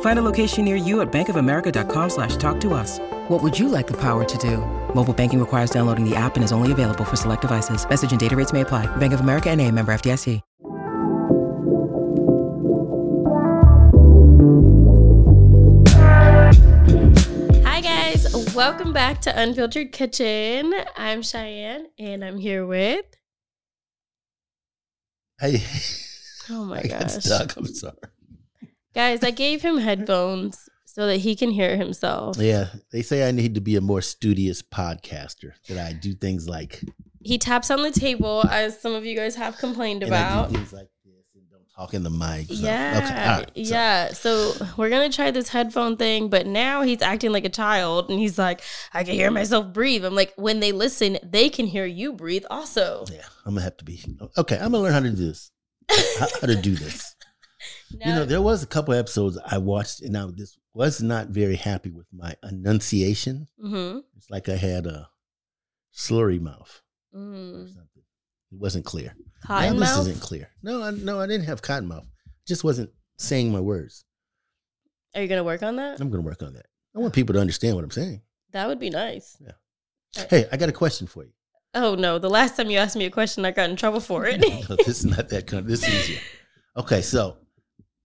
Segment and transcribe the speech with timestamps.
[0.00, 2.98] Find a location near you at bankofamerica.com slash talk to us.
[3.28, 4.56] What would you like the power to do?
[4.92, 7.88] Mobile banking requires downloading the app and is only available for select devices.
[7.88, 8.86] Message and data rates may apply.
[8.96, 10.40] Bank of America and a member FDIC.
[17.64, 20.72] Hi guys, welcome back to Unfiltered Kitchen.
[20.96, 23.04] I'm Cheyenne and I'm here with
[25.40, 25.62] Hey,
[26.50, 27.24] Oh my I got gosh.
[27.24, 27.56] stuck.
[27.56, 27.94] I'm sorry.
[28.94, 32.36] Guys, I gave him headphones so that he can hear himself.
[32.38, 35.52] Yeah, they say I need to be a more studious podcaster.
[35.68, 36.82] That I do things like
[37.22, 40.48] He taps on the table as some of you guys have complained and I about.
[40.50, 42.48] do things like this and don't talk in the mic.
[42.48, 43.00] So, Yeah.
[43.04, 43.14] Okay.
[43.28, 43.46] Right.
[43.66, 44.08] So, yeah.
[44.12, 48.18] So we're gonna try this headphone thing, but now he's acting like a child and
[48.18, 50.04] he's like, I can hear myself breathe.
[50.04, 53.04] I'm like, when they listen, they can hear you breathe also.
[53.12, 54.02] Yeah, I'm gonna have to be
[54.38, 54.56] okay.
[54.56, 55.52] I'm gonna learn how to do this.
[56.18, 57.14] how, how to do this.
[57.90, 61.56] You know, there was a couple episodes I watched, and now this was not very
[61.56, 63.48] happy with my enunciation.
[63.62, 64.00] mm-hmm.
[64.16, 65.08] It's like I had a
[65.94, 66.82] slurry mouth
[67.12, 67.66] or mm.
[67.66, 68.02] something.
[68.52, 69.14] It wasn't clear.
[69.44, 69.96] Cotton now mouth.
[69.98, 70.50] this isn't clear.
[70.62, 72.06] No, I, no, I didn't have cotton mouth.
[72.46, 74.04] Just wasn't saying my words.
[75.14, 76.00] Are you gonna work on that?
[76.00, 76.66] I'm going to work on that.
[76.94, 78.22] I want people to understand what I'm saying.
[78.52, 79.36] That would be nice.
[79.40, 80.24] Yeah.
[80.30, 81.32] Hey, I got a question for you.
[81.74, 82.18] Oh no!
[82.18, 84.40] The last time you asked me a question, I got in trouble for it.
[84.68, 85.66] No, this is not that kind.
[85.66, 86.20] This is easier.
[86.76, 87.36] Okay, so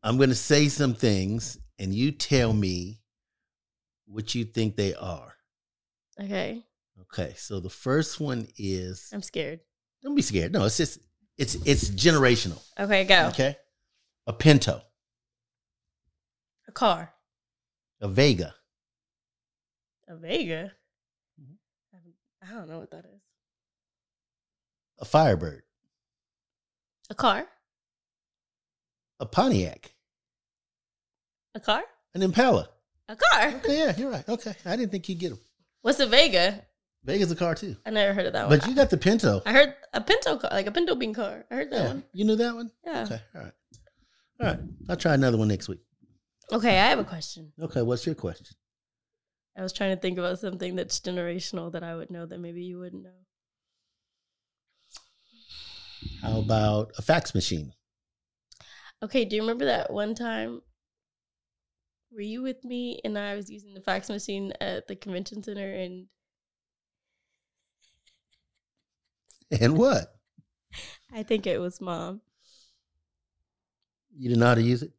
[0.04, 3.00] I'm going to say some things, and you tell me
[4.06, 5.34] what you think they are.
[6.22, 6.64] okay,
[7.02, 9.60] Okay, so the first one is I'm scared.
[10.02, 10.52] don't be scared.
[10.52, 11.00] No, it's just
[11.38, 12.62] it's it's generational.
[12.80, 13.28] Okay, go.
[13.28, 13.56] Okay,
[14.28, 14.82] a Pinto,
[16.68, 17.14] A car,
[18.02, 18.54] a Vega,
[20.08, 20.72] a Vega.
[21.42, 22.10] Mm-hmm.
[22.48, 23.22] I don't know what that is.
[25.00, 25.64] a Firebird,
[27.10, 27.48] A car,
[29.20, 29.93] a Pontiac,
[31.56, 31.84] a car,
[32.14, 32.70] an Impala.
[33.10, 33.48] a car.
[33.56, 34.28] Okay, yeah, you're right.
[34.28, 35.40] Okay, I didn't think you'd get them.
[35.82, 36.66] What's a Vega?
[37.06, 38.58] Vega's a car too, I never heard of that one.
[38.60, 39.42] but you got the Pinto.
[39.46, 41.44] I heard a Pinto car, like a Pinto bean car.
[41.52, 42.04] I heard that Yeah, one.
[42.14, 42.72] you knew that one.
[42.86, 43.04] Yeah.
[43.04, 43.54] Okay, all right,
[44.40, 44.60] all right.
[44.90, 45.80] I'll try another one next week.
[46.52, 47.52] Okay, I have a question.
[47.62, 48.56] Okay, what's your question?
[49.58, 52.64] I was trying to think about something that's generational that I would know that maybe
[52.64, 53.10] you wouldn't know.
[56.22, 57.74] How about a fax machine?
[59.04, 60.62] Okay, do you remember that one time?
[62.14, 65.74] Were you with me and I was using the fax machine at the convention center
[65.74, 66.08] and
[69.60, 70.16] And what?
[71.14, 72.22] I think it was mom.
[74.18, 74.92] You didn't know how to use it?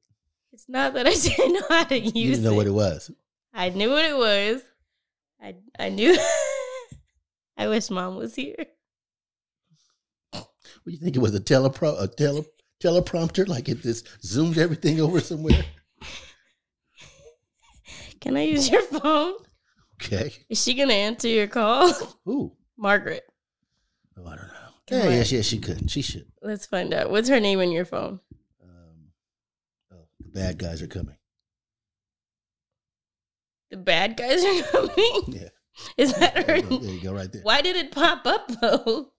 [0.53, 2.17] It's not that I didn't know how to use it.
[2.17, 2.57] you didn't know it.
[2.57, 3.11] what it was.
[3.53, 4.63] I knew what it was.
[5.41, 6.17] I I knew.
[7.57, 8.57] I wish mom was here.
[10.33, 10.47] What
[10.87, 12.45] do you think it was a telepro a tele
[12.83, 13.47] teleprompter?
[13.49, 15.65] Like it just zoomed everything over somewhere?
[18.25, 19.35] Can I use your phone?
[20.03, 20.33] Okay.
[20.49, 21.93] Is she gonna answer your call?
[22.29, 22.53] Ooh.
[22.77, 23.23] Margaret.
[24.19, 24.53] Oh, I don't know.
[24.89, 25.13] Come Yeah, on.
[25.13, 25.91] yes, yes, she could.
[25.91, 26.27] She should.
[26.43, 27.11] Let's find out.
[27.11, 28.21] What's her name in your phone?
[28.63, 29.11] Um,
[29.93, 31.17] oh, the bad guys are coming.
[33.71, 35.23] The bad guys are coming.
[35.29, 35.49] Yeah.
[35.99, 36.57] Is that There her?
[36.57, 37.43] you go, there you go right there.
[37.43, 39.11] Why did it pop up though?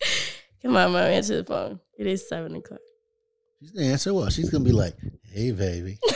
[0.62, 1.78] Come on, mom, answer the phone.
[1.98, 2.80] It is seven o'clock.
[3.64, 4.28] She's gonna answer well.
[4.28, 5.98] She's gonna be like, "Hey, baby."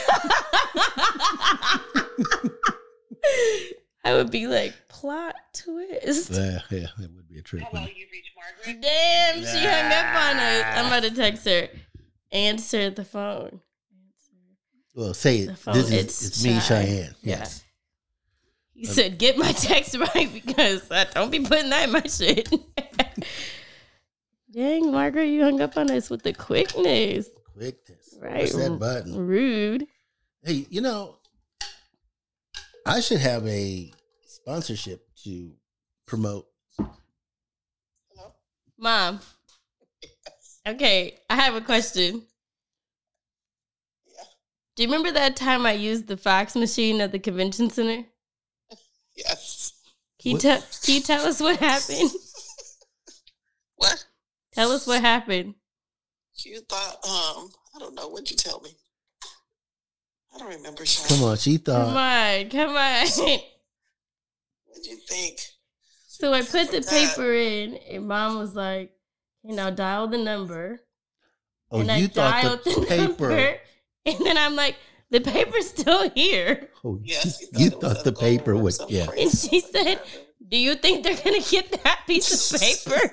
[4.05, 6.31] I would be like, plot twist.
[6.31, 7.65] Yeah, yeah, it would be a trick.
[7.71, 8.83] Hello, you've reached Margaret.
[8.83, 10.65] Damn, she hung up on us.
[10.77, 11.71] I'm about to text her.
[12.33, 13.63] Answer the phone.
[14.95, 15.57] Well, say it.
[15.73, 16.61] This is it's it's, me.
[16.61, 17.15] Cheyenne.
[17.23, 17.39] Yeah.
[17.39, 17.65] Yes.
[18.75, 22.53] He said, "Get my text right because I don't be putting that in my shit."
[24.53, 27.31] Dang, Margaret, you hung up on us with the quickness.
[27.59, 28.15] Quickness.
[28.21, 28.43] Right.
[28.43, 29.27] Push that mm, button.
[29.27, 29.87] Rude.
[30.43, 31.17] Hey, you know,
[32.87, 33.93] I should have a
[34.27, 35.53] sponsorship to
[36.07, 36.47] promote.
[38.79, 39.19] Mom.
[40.67, 42.23] Okay, I have a question.
[44.07, 44.23] Yeah.
[44.77, 48.05] Do you remember that time I used the fax machine at the convention center?
[49.17, 49.73] Yes.
[50.21, 52.11] Can you, tell can you tell us what happened?
[53.77, 54.05] What?
[54.55, 55.55] Tell us what happened.
[56.45, 58.09] You thought, um, I don't know.
[58.09, 58.71] What'd you tell me?
[60.35, 61.07] I don't remember, Sean.
[61.09, 61.87] Come on, she thought.
[61.89, 63.07] Come on, come on.
[64.67, 65.41] What'd you think?
[66.07, 66.89] So I put the Forgot.
[66.91, 68.93] paper in, and mom was like,
[69.43, 70.81] you know, dial the number."
[71.71, 73.29] Oh, and you I thought dialed the paper.
[73.29, 73.57] number,
[74.07, 74.77] and then I'm like,
[75.11, 77.41] "The paper's still here." Oh, Yes.
[77.53, 79.07] you it was thought the paper was, or Yeah.
[79.07, 80.01] crazy And she said,
[80.49, 83.13] "Do you think they're gonna get that piece of paper?"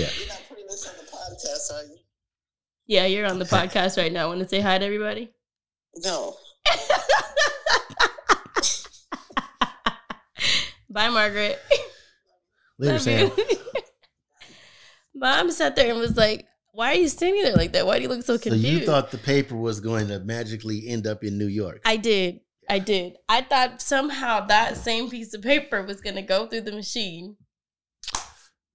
[0.00, 0.08] Yeah.
[0.18, 1.96] You're not putting this on the podcast, are you?
[2.86, 4.28] yeah, you're on the podcast right now.
[4.28, 5.30] Want to say hi to everybody?
[5.96, 6.36] No.
[10.88, 11.58] Bye, Margaret.
[12.78, 13.30] Later, Love Sam.
[13.36, 13.56] you.
[15.14, 17.86] Mom sat there and was like, "Why are you standing there like that?
[17.86, 18.64] Why do you look so confused?
[18.64, 21.82] So you thought the paper was going to magically end up in New York?
[21.84, 22.40] I did.
[22.68, 23.16] I did.
[23.28, 27.36] I thought somehow that same piece of paper was going to go through the machine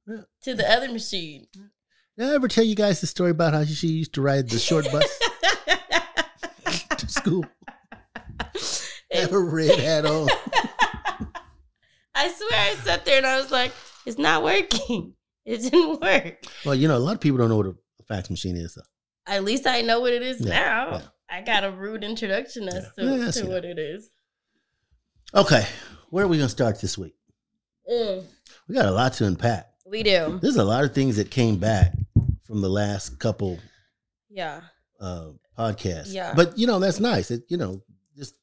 [0.08, 0.22] Yeah.
[0.44, 1.48] to the other machine.
[2.18, 4.60] Did I ever tell you guys the story about how she used to ride the
[4.60, 5.20] short bus
[6.98, 7.46] to school?
[9.12, 10.30] Have her red hat on.
[12.16, 13.72] I swear I sat there and I was like,
[14.06, 15.14] it's not working.
[15.46, 16.44] It didn't work.
[16.66, 17.76] Well, you know, a lot of people don't know what a
[18.08, 18.74] fax machine is.
[18.76, 18.82] Though.
[19.28, 20.90] At least I know what it is Yeah, now.
[20.92, 21.02] yeah.
[21.30, 23.32] I got a rude introduction as Yeah.
[23.32, 24.10] to, to what it is.
[25.34, 25.68] Okay,
[26.10, 27.16] where are we going to start this week?
[27.92, 28.24] Mm,
[28.68, 29.68] We got a lot to unpack.
[29.86, 30.40] We do.
[30.42, 31.94] There's a lot of things that came back
[32.46, 33.60] from the last couple
[34.30, 34.62] Yeah.
[35.00, 36.14] uh, podcasts.
[36.14, 36.34] Yeah.
[36.36, 37.32] But you know, that's nice.
[37.32, 37.82] It, you know,
[38.18, 38.36] just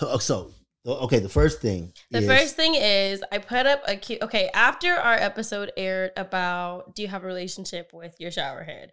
[0.00, 0.50] oh, so
[0.86, 1.18] okay.
[1.18, 1.92] The first thing.
[2.10, 4.22] The is- first thing is I put up a cute.
[4.22, 8.92] Okay, after our episode aired about do you have a relationship with your shower head,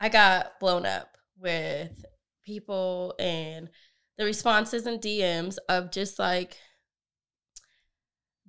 [0.00, 2.04] I got blown up with
[2.44, 3.70] people and
[4.18, 6.56] the responses and DMs of just like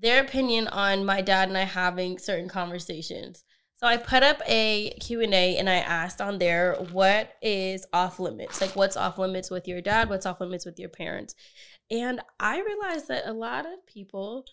[0.01, 3.43] their opinion on my dad and I having certain conversations.
[3.75, 8.61] So I put up a Q&A and I asked on there what is off limits?
[8.61, 10.09] Like what's off limits with your dad?
[10.09, 11.33] What's off limits with your parents?
[11.89, 14.45] And I realized that a lot of people,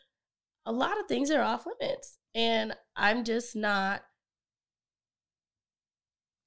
[0.64, 2.18] a lot of things are off limits.
[2.34, 4.02] And I'm just not,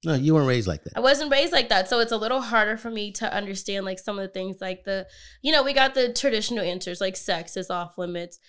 [0.04, 0.94] No, you weren't raised like that.
[0.96, 1.88] I wasn't raised like that.
[1.88, 4.82] So it's a little harder for me to understand like some of the things like
[4.82, 5.06] the,
[5.42, 8.40] you know, we got the traditional answers like sex is off limits,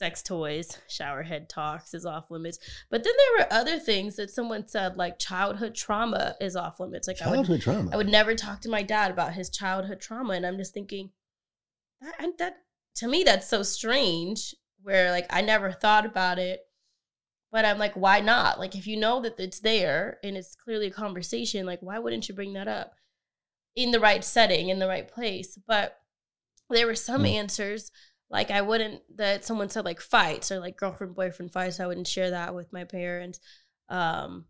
[0.00, 2.58] sex toys, shower head talks is off limits.
[2.90, 7.06] But then there were other things that someone said like childhood trauma is off limits.
[7.06, 7.90] Like I would Childhood trauma.
[7.92, 11.10] I would never talk to my dad about his childhood trauma, and I'm just thinking
[12.00, 12.56] that that
[12.96, 14.54] to me that's so strange.
[14.82, 16.60] Where like I never thought about it,
[17.52, 18.58] but I'm like, why not?
[18.58, 22.26] Like if you know that it's there and it's clearly a conversation, like why wouldn't
[22.26, 22.94] you bring that up
[23.76, 25.58] in the right setting, in the right place?
[25.68, 25.98] But
[26.70, 27.26] there were some Hmm.
[27.26, 27.90] answers
[28.30, 31.80] like I wouldn't that someone said like fights or like girlfriend boyfriend fights.
[31.80, 33.40] I wouldn't share that with my parents.
[33.88, 34.44] Um,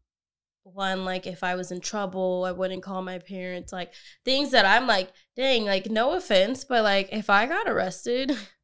[0.62, 3.72] one like if I was in trouble, I wouldn't call my parents.
[3.72, 3.92] Like
[4.25, 8.37] things that I'm like, dang, like no offense, but like if I got arrested,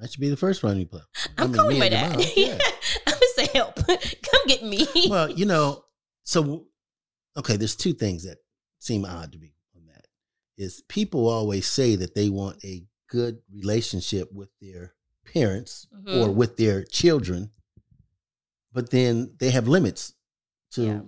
[0.00, 1.02] That should be the first one you play.
[1.36, 2.18] I I'm mean, calling my dad.
[2.36, 2.56] yeah.
[3.06, 3.76] I'm gonna say help.
[3.86, 4.86] Come get me.
[5.10, 5.84] well, you know,
[6.24, 6.66] so
[7.36, 8.38] okay, there's two things that
[8.78, 10.06] seem odd to me on that.
[10.56, 16.16] Is people always say that they want a good relationship with their parents Mhm.
[16.26, 17.50] or with their children,
[18.72, 20.14] but then they have limits
[20.72, 21.00] to Yeah.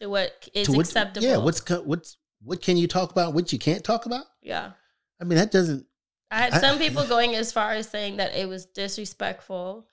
[0.00, 1.26] to what is to what, acceptable.
[1.26, 3.32] Yeah, what's what's what can you talk about?
[3.32, 4.26] What you can't talk about?
[4.42, 4.72] yeah.
[5.20, 5.86] I mean, that doesn't.
[6.30, 9.88] I had I- some people going as far as saying that it was disrespectful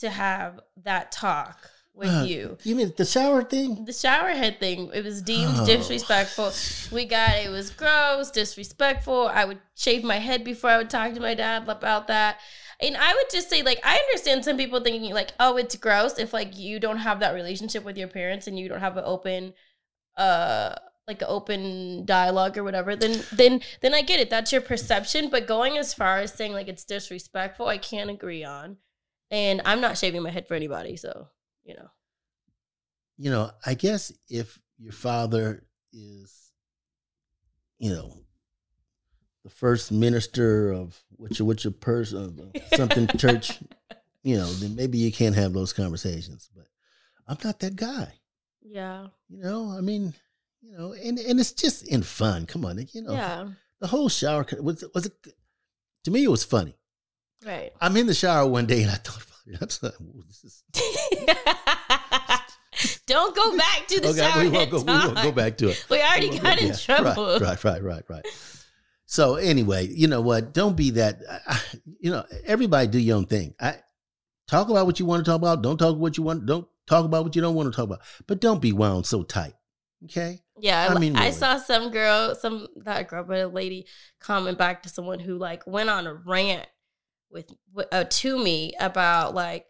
[0.00, 2.58] to have that talk with Uh, you.
[2.62, 3.84] You mean the shower thing?
[3.84, 5.66] The shower head thing, it was deemed Oh.
[5.66, 6.52] disrespectful.
[6.90, 9.28] We got it was gross, disrespectful.
[9.28, 12.38] I would shave my head before I would talk to my dad about that.
[12.80, 16.18] And I would just say, like, I understand some people thinking, like, oh, it's gross
[16.18, 19.04] if like you don't have that relationship with your parents and you don't have an
[19.06, 19.54] open
[20.16, 20.74] uh
[21.08, 24.30] like an open dialogue or whatever, then then then I get it.
[24.30, 25.30] That's your perception.
[25.30, 28.76] But going as far as saying like it's disrespectful, I can't agree on.
[29.30, 31.28] And I'm not shaving my head for anybody, so
[31.64, 31.88] you know.
[33.18, 36.50] You know, I guess if your father is,
[37.78, 38.14] you know,
[39.44, 43.60] the first minister of which which a person something church,
[44.22, 46.48] you know, then maybe you can't have those conversations.
[46.56, 46.66] But
[47.28, 48.14] I'm not that guy.
[48.62, 49.08] Yeah.
[49.28, 50.14] You know, I mean,
[50.60, 52.46] you know, and and it's just in fun.
[52.46, 53.48] Come on, you know, Yeah.
[53.80, 55.12] the whole shower was was it.
[56.04, 56.76] To me, it was funny.
[57.44, 57.72] Right.
[57.80, 59.62] I'm in the shower one day and I thought about it.
[59.62, 59.94] I was like,
[60.26, 60.64] this is
[63.06, 64.18] Don't go back to the okay.
[64.18, 64.42] shower.
[64.42, 64.78] We won't go.
[64.78, 65.86] We won't go back to it.
[65.90, 67.38] We already We got go- in yeah, trouble.
[67.38, 68.26] Right, right, right, right, right.
[69.06, 70.54] So anyway, you know what?
[70.54, 71.20] Don't be that.
[71.48, 71.60] I-
[72.00, 73.54] You know, everybody do your own thing.
[73.60, 73.76] I
[74.48, 75.62] talk about what you want to talk about.
[75.62, 76.46] Don't talk what you want.
[76.46, 78.00] Don't talk about what you don't want to talk about.
[78.26, 79.54] But don't be wound so tight.
[80.04, 80.40] Okay.
[80.58, 83.86] Yeah, I I, mean, I saw some girl, some not a girl, but a lady
[84.20, 86.66] comment back to someone who like went on a rant
[87.30, 87.50] with
[87.92, 89.66] uh, to me about like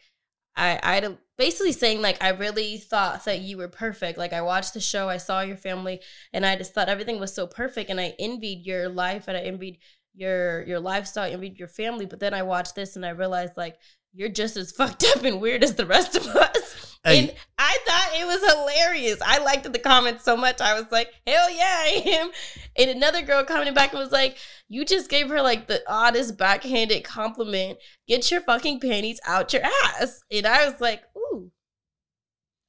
[0.56, 1.00] I I
[1.38, 4.18] basically saying like I really thought that you were perfect.
[4.18, 6.00] Like I watched the show, I saw your family,
[6.32, 9.40] and I just thought everything was so perfect, and I envied your life and I
[9.40, 9.78] envied
[10.14, 12.06] your your lifestyle, I envied your family.
[12.06, 13.76] But then I watched this and I realized like
[14.12, 16.98] you're just as fucked up and weird as the rest of us.
[17.04, 17.18] Hey.
[17.18, 19.20] And I thought it was hilarious.
[19.26, 20.60] I liked the comments so much.
[20.60, 22.30] I was like, hell yeah, I am.
[22.78, 24.36] And another girl commented back and was like,
[24.68, 27.78] you just gave her like the oddest backhanded compliment.
[28.06, 30.22] Get your fucking panties out your ass.
[30.30, 31.50] And I was like, ooh,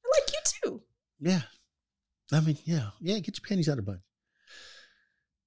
[0.04, 0.40] I like you
[0.70, 0.82] too.
[1.24, 1.40] Yeah.
[2.32, 3.18] I mean, yeah, yeah.
[3.18, 4.02] Get your panties out of the bunch.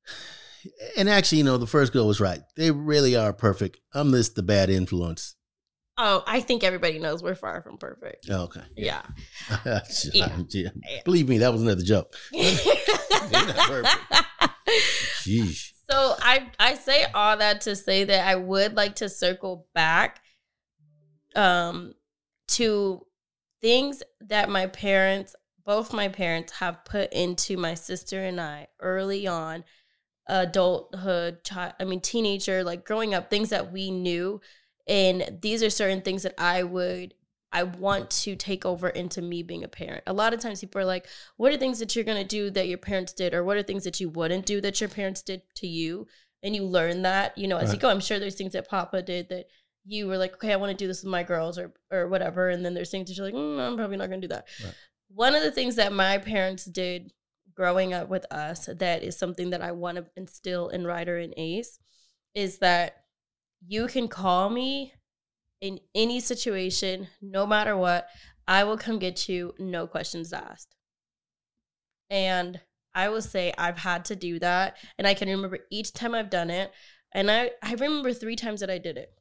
[0.98, 2.42] And actually, you know, the first girl was right.
[2.58, 3.80] They really are perfect.
[3.94, 5.36] I'm just the bad influence.
[5.98, 8.28] Oh, I think everybody knows we're far from perfect.
[8.30, 8.64] Oh, okay.
[8.76, 9.04] Yeah.
[9.60, 9.80] Yeah.
[10.14, 10.40] Yeah.
[10.50, 10.70] Yeah.
[11.06, 12.14] Believe me, that was another joke.
[15.22, 15.72] Sheesh.
[15.90, 20.20] So I I say all that to say that I would like to circle back
[21.36, 21.94] um
[22.50, 23.06] to
[23.62, 25.34] things that my parents
[25.68, 29.66] both my parents have put into my sister and I early on
[30.30, 34.42] adulthood child I mean teenager like growing up things that we knew
[34.88, 37.14] and these are certain things that I would
[37.52, 40.04] I want to take over into me being a parent.
[40.06, 41.08] A lot of times people are like,
[41.38, 43.64] what are things that you're going to do that your parents did or what are
[43.64, 46.08] things that you wouldn't do that your parents did to you?
[46.44, 47.90] And you learn that, you know, as you go.
[47.90, 49.46] I'm sure there's things that Papa did that
[49.86, 52.50] you were like, okay, I want to do this with my girls or or whatever.
[52.50, 54.46] And then there's things that you're like, mm, I'm probably not going to do that.
[54.64, 54.74] Right.
[55.10, 57.14] One of the things that my parents did
[57.56, 61.34] growing up with us that is something that I want to instill in Ryder and
[61.38, 61.80] Ace
[62.36, 62.98] is that
[63.66, 64.94] you can call me
[65.60, 68.08] in any situation, no matter what.
[68.48, 70.76] I will come get you, no questions asked.
[72.10, 72.62] And
[72.94, 74.78] I will say I've had to do that.
[74.98, 76.72] And I can remember each time I've done it.
[77.14, 79.12] And I, I remember three times that I did it.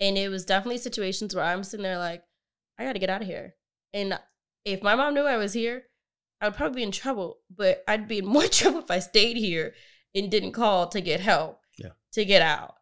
[0.00, 2.22] And it was definitely situations where I'm sitting there like,
[2.78, 3.54] I got to get out of here.
[3.94, 4.18] And
[4.66, 5.84] if my mom knew I was here,
[6.40, 7.38] I would probably be in trouble.
[7.54, 9.74] But I'd be in more trouble if I stayed here
[10.14, 11.90] and didn't call to get help, Yeah.
[12.12, 12.74] to get out.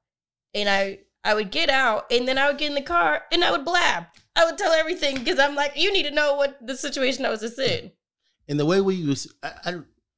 [0.55, 3.45] And I, I would get out and then I would get in the car and
[3.45, 4.05] I would blab.
[4.37, 7.31] I would tell everything because I'm like, you need to know what the situation I
[7.31, 7.93] was just in.
[8.49, 9.75] And the way we used, I, I,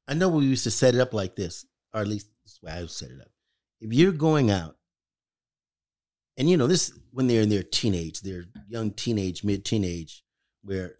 [0.09, 2.73] I know we used to set it up like this, or at least this way
[2.73, 3.29] I would set it up.
[3.81, 4.77] If you're going out,
[6.37, 10.23] and you know this when they're in their teenage, their young teenage, mid teenage,
[10.63, 10.97] where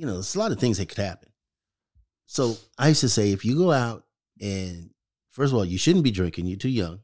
[0.00, 1.28] you know there's a lot of things that could happen.
[2.24, 4.04] So I used to say, if you go out
[4.40, 4.88] and
[5.28, 7.00] first of all, you shouldn't be drinking; you're too young.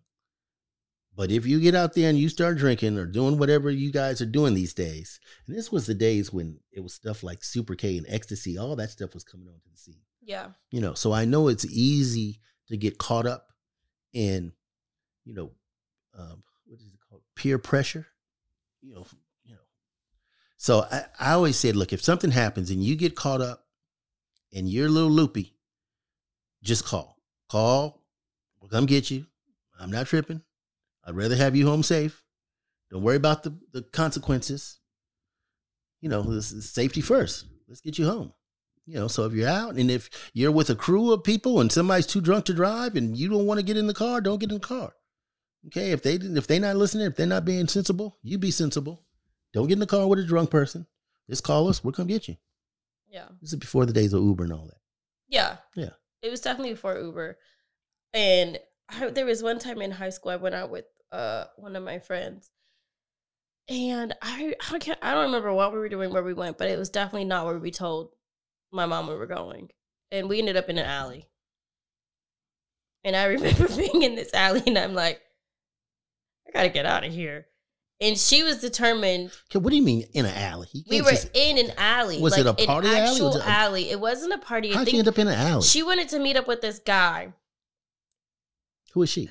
[1.15, 4.23] But if you get out there and you start drinking or doing whatever you guys
[4.23, 7.75] are doing these days, and this was the days when it was stuff like Super
[7.75, 10.01] K and ecstasy, all that stuff was coming onto the scene.
[10.23, 10.49] Yeah.
[10.71, 13.49] You know, so I know it's easy to get caught up
[14.15, 14.53] in,
[15.27, 15.51] you know,
[16.19, 17.23] um, what is it called?
[17.35, 18.07] Peer pressure.
[18.81, 19.26] You know, you know.
[20.67, 23.67] So I, I always said, look, if something happens and you get caught up
[24.53, 25.55] and you're a little loopy,
[26.61, 27.21] just call.
[27.49, 28.03] Call.
[28.61, 29.27] We'll come get you.
[29.79, 30.43] I'm not tripping.
[31.05, 32.25] I'd rather have you home safe.
[32.91, 34.81] Don't worry about the, the consequences.
[36.01, 37.45] You know, this is safety first.
[37.69, 38.33] Let's get you home.
[38.87, 41.71] You know, so if you're out and if you're with a crew of people and
[41.71, 44.41] somebody's too drunk to drive and you don't want to get in the car, don't
[44.41, 44.95] get in the car.
[45.69, 49.06] Okay, if they if they're not listening, if they're not being sensible, you be sensible.
[49.53, 50.87] Don't get in the car with a drunk person.
[51.29, 51.83] Just call us.
[51.83, 52.37] We'll come get you.
[53.09, 53.29] Yeah.
[53.41, 54.81] This is before the days of Uber and all that.
[55.29, 55.57] Yeah.
[55.75, 55.91] Yeah.
[56.23, 57.39] It was definitely before Uber.
[58.13, 61.77] And I, there was one time in high school I went out with uh one
[61.77, 62.51] of my friends.
[63.69, 66.69] And I I can't I don't remember what we were doing where we went, but
[66.69, 68.11] it was definitely not where we told
[68.73, 69.71] my mom we were going.
[70.11, 71.27] And we ended up in an alley.
[73.05, 75.21] And I remember being in this alley and I'm like,
[76.47, 77.47] I gotta get out of here.
[78.01, 79.31] And she was determined.
[79.51, 80.69] Okay, what do you mean in an alley?
[80.89, 82.21] We were just- in an alley.
[82.21, 82.99] Was like it a party alley?
[82.99, 83.91] actual it alley.
[83.91, 84.73] It wasn't a party.
[84.73, 85.63] How'd you end up in an alley?
[85.63, 87.33] she wanted to meet up with this guy.
[88.93, 89.31] Who is she?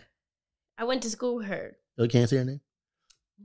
[0.77, 1.77] I went to school with her.
[1.97, 2.61] Oh, you can't say her name.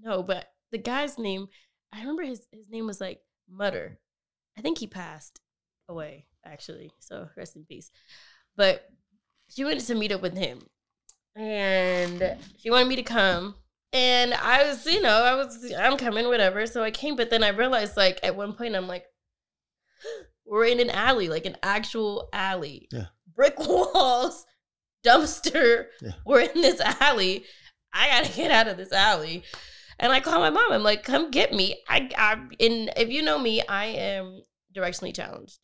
[0.03, 1.49] No, but the guy's name,
[1.93, 3.99] I remember his his name was like Mutter.
[4.57, 5.41] I think he passed
[5.89, 6.93] away actually.
[6.99, 7.91] So rest in peace.
[8.57, 8.89] But
[9.49, 10.61] she wanted to meet up with him,
[11.37, 13.55] and she wanted me to come.
[13.93, 16.65] And I was, you know, I was, I'm coming, whatever.
[16.67, 19.05] So I came, but then I realized, like, at one point, I'm like,
[20.47, 23.07] we're in an alley, like an actual alley, Yeah.
[23.35, 24.45] brick walls,
[25.05, 25.87] dumpster.
[26.01, 26.13] Yeah.
[26.25, 27.45] We're in this alley.
[27.93, 29.43] I gotta get out of this alley.
[29.99, 30.73] And I call my mom.
[30.73, 31.83] I'm like, come get me.
[31.89, 32.33] I, I,
[32.65, 34.43] and if you know me, I am
[34.75, 35.59] directionally challenged.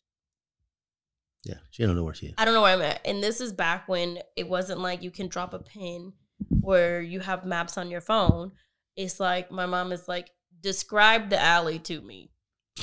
[1.43, 2.33] Yeah, she don't know where she is.
[2.37, 2.99] I don't know where I'm at.
[3.05, 6.13] And this is back when it wasn't like you can drop a pin
[6.49, 8.51] where you have maps on your phone.
[8.95, 12.31] It's like my mom is like, describe the alley to me.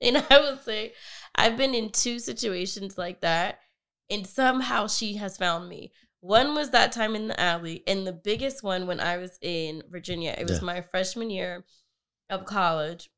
[0.00, 0.92] and I would say,
[1.34, 3.60] I've been in two situations like that.
[4.10, 5.92] And somehow she has found me.
[6.20, 9.82] One was that time in the alley, and the biggest one when I was in
[9.90, 10.34] Virginia.
[10.36, 10.64] It was Yeah.
[10.64, 11.64] my freshman year
[12.30, 13.10] of college,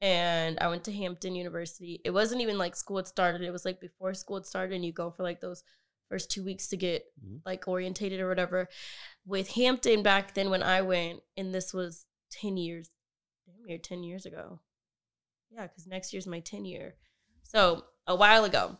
[0.00, 2.00] and I went to Hampton University.
[2.04, 3.42] It wasn't even like school had started.
[3.42, 5.62] It was like before school had started, and you go for like those
[6.08, 7.40] first two weeks to get Mhm.
[7.44, 8.68] like orientated or whatever.
[9.24, 12.90] With Hampton back then when I went, and this was ten years,
[13.46, 14.60] damn near ten years ago.
[15.50, 16.96] Yeah, because next year's my ten year.
[17.42, 18.78] So a while ago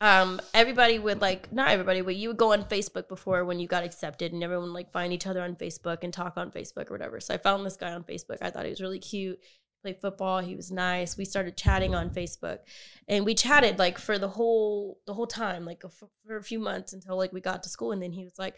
[0.00, 3.68] um everybody would like not everybody but you would go on facebook before when you
[3.68, 6.90] got accepted and everyone would, like find each other on facebook and talk on facebook
[6.90, 9.38] or whatever so i found this guy on facebook i thought he was really cute
[9.84, 12.58] played football he was nice we started chatting on facebook
[13.06, 16.58] and we chatted like for the whole the whole time like for, for a few
[16.58, 18.56] months until like we got to school and then he was like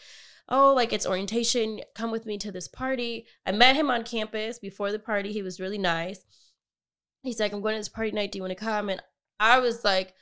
[0.48, 4.58] oh like it's orientation come with me to this party i met him on campus
[4.58, 6.24] before the party he was really nice
[7.22, 9.02] he's like i'm going to this party night do you want to come and
[9.40, 10.14] i was like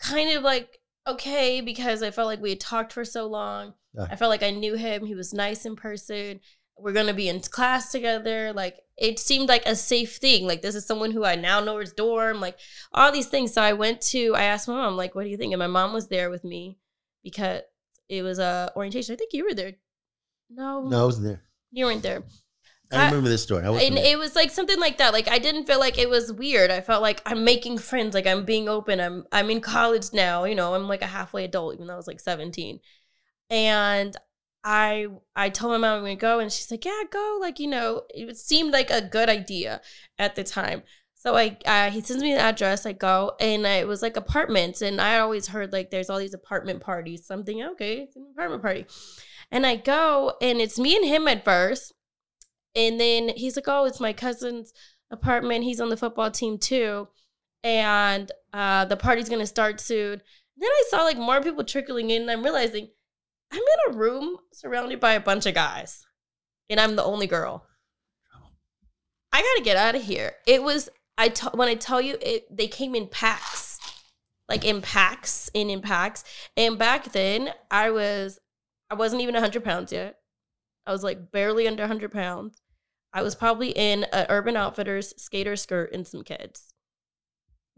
[0.00, 3.74] kind of like okay because I felt like we had talked for so long.
[3.94, 4.06] Yeah.
[4.10, 5.04] I felt like I knew him.
[5.04, 6.40] He was nice in person.
[6.78, 8.52] We're gonna be in class together.
[8.52, 10.46] Like it seemed like a safe thing.
[10.46, 12.40] Like this is someone who I now know his dorm.
[12.40, 12.56] Like
[12.92, 13.52] all these things.
[13.52, 14.34] So I went to.
[14.34, 16.44] I asked my mom like, "What do you think?" And my mom was there with
[16.44, 16.78] me
[17.22, 17.60] because
[18.08, 19.12] it was a orientation.
[19.14, 19.72] I think you were there.
[20.48, 21.42] No, No, I wasn't there.
[21.70, 22.22] you weren't there.
[22.92, 23.64] I I- remember this story.
[23.64, 24.04] I And there.
[24.12, 25.12] it was like something like that.
[25.14, 26.70] Like I didn't feel like it was weird.
[26.70, 28.14] I felt like I'm making friends.
[28.14, 29.00] Like I'm being open.
[29.00, 30.44] I'm I'm in college now.
[30.44, 32.80] You know, I'm like a halfway adult, even though I was like 17.
[33.50, 34.14] And
[34.64, 37.68] I I told my mom I'm gonna go, and she's like, "Yeah, go." Like you
[37.68, 39.80] know, it seemed like a good idea
[40.18, 40.82] at the time.
[41.14, 42.86] So I he sends me the address.
[42.86, 44.82] I go, and it was like apartments.
[44.82, 47.26] And I always heard like there's all these apartment parties.
[47.26, 48.86] Something okay, it's an apartment party.
[49.50, 51.92] And I go, and it's me and him at first.
[52.74, 54.72] And then he's like, "Oh, it's my cousin's
[55.10, 55.64] apartment.
[55.64, 57.08] He's on the football team too,
[57.64, 60.22] and uh, the party's gonna start soon."
[60.56, 62.88] Then I saw like more people trickling in, and I'm realizing
[63.52, 66.04] I'm in a room surrounded by a bunch of guys,
[66.70, 67.66] and I'm the only girl.
[69.32, 70.34] I gotta get out of here.
[70.46, 70.88] It was
[71.18, 73.78] I t- when I tell you it, they came in packs,
[74.48, 76.24] like in packs, in in packs.
[76.56, 78.38] And back then, I was
[78.90, 80.18] I wasn't even hundred pounds yet.
[80.86, 82.60] I was like barely under 100 pounds.
[83.12, 86.72] I was probably in a Urban Outfitters skater skirt and some Keds.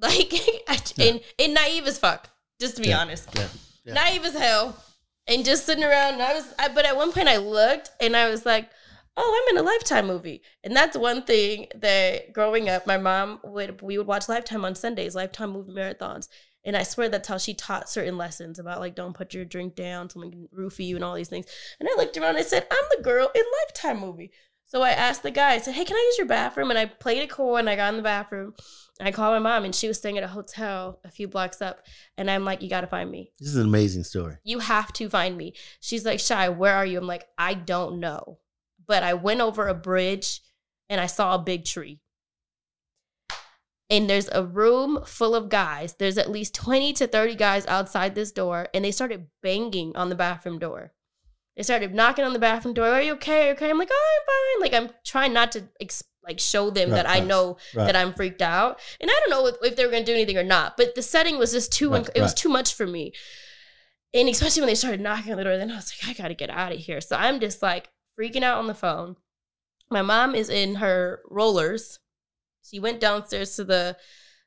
[0.01, 0.33] Like,
[0.69, 1.07] I- Yeah.
[1.11, 3.01] and, and naive as fuck, just to be Yeah.
[3.01, 3.29] honest.
[3.37, 3.49] Yeah.
[3.85, 3.95] Yeah.
[3.95, 4.83] Naive as hell.
[5.27, 6.15] And just sitting around.
[6.15, 8.71] And I was, I, but at one point I looked and I was like,
[9.17, 10.43] oh, I'm in a Lifetime movie.
[10.63, 14.75] And that's one thing that growing up, my mom would, we would watch Lifetime on
[14.75, 16.29] Sundays, Lifetime movie marathons.
[16.65, 19.75] And I swear that's how she taught certain lessons about like don't put your drink
[19.77, 21.47] down, someone can roofie you and all these things.
[21.79, 24.33] And I looked around and I said, I'm the girl in Lifetime movie.
[24.67, 26.71] So I asked the guy, I said, Hey, can I use your bathroom?
[26.71, 28.55] And I played it cool and I got in the bathroom.
[28.99, 31.61] And I called my mom and she was staying at a hotel a few blocks
[31.61, 31.87] up.
[32.17, 33.33] And I'm like, You gotta find me.
[33.39, 34.37] This is an amazing story.
[34.43, 35.55] You have to find me.
[35.81, 36.99] She's like, Chey, where are you?
[36.99, 38.39] I'm like, I don't know.
[38.87, 40.41] But I went over a bridge
[40.89, 42.01] and I saw a big tree.
[43.91, 45.95] And there's a room full of guys.
[45.95, 48.69] There's at least 20 to 30 guys outside this door.
[48.73, 50.94] And they started banging on the bathroom door.
[51.57, 52.89] They started knocking on the bathroom door.
[52.89, 53.43] Are you okay?
[53.43, 53.71] Are you okay?
[53.71, 54.73] I'm like, oh, I'm fine.
[54.73, 57.85] Like, I'm trying not to ex- like show them Right, that I know right.
[57.87, 58.81] that I'm freaked out.
[59.01, 60.77] And I don't know if, if they were going to do anything or not.
[60.77, 62.37] But the setting was just too, Right, it was right.
[62.37, 63.13] too much for me.
[64.13, 66.35] And especially when they started knocking on the door, then I was like, I gotta
[66.35, 67.01] get out of here.
[67.01, 67.89] So I'm just like
[68.19, 69.17] freaking out on the phone.
[69.91, 71.99] My mom is in her rollers.
[72.63, 73.97] She went downstairs to the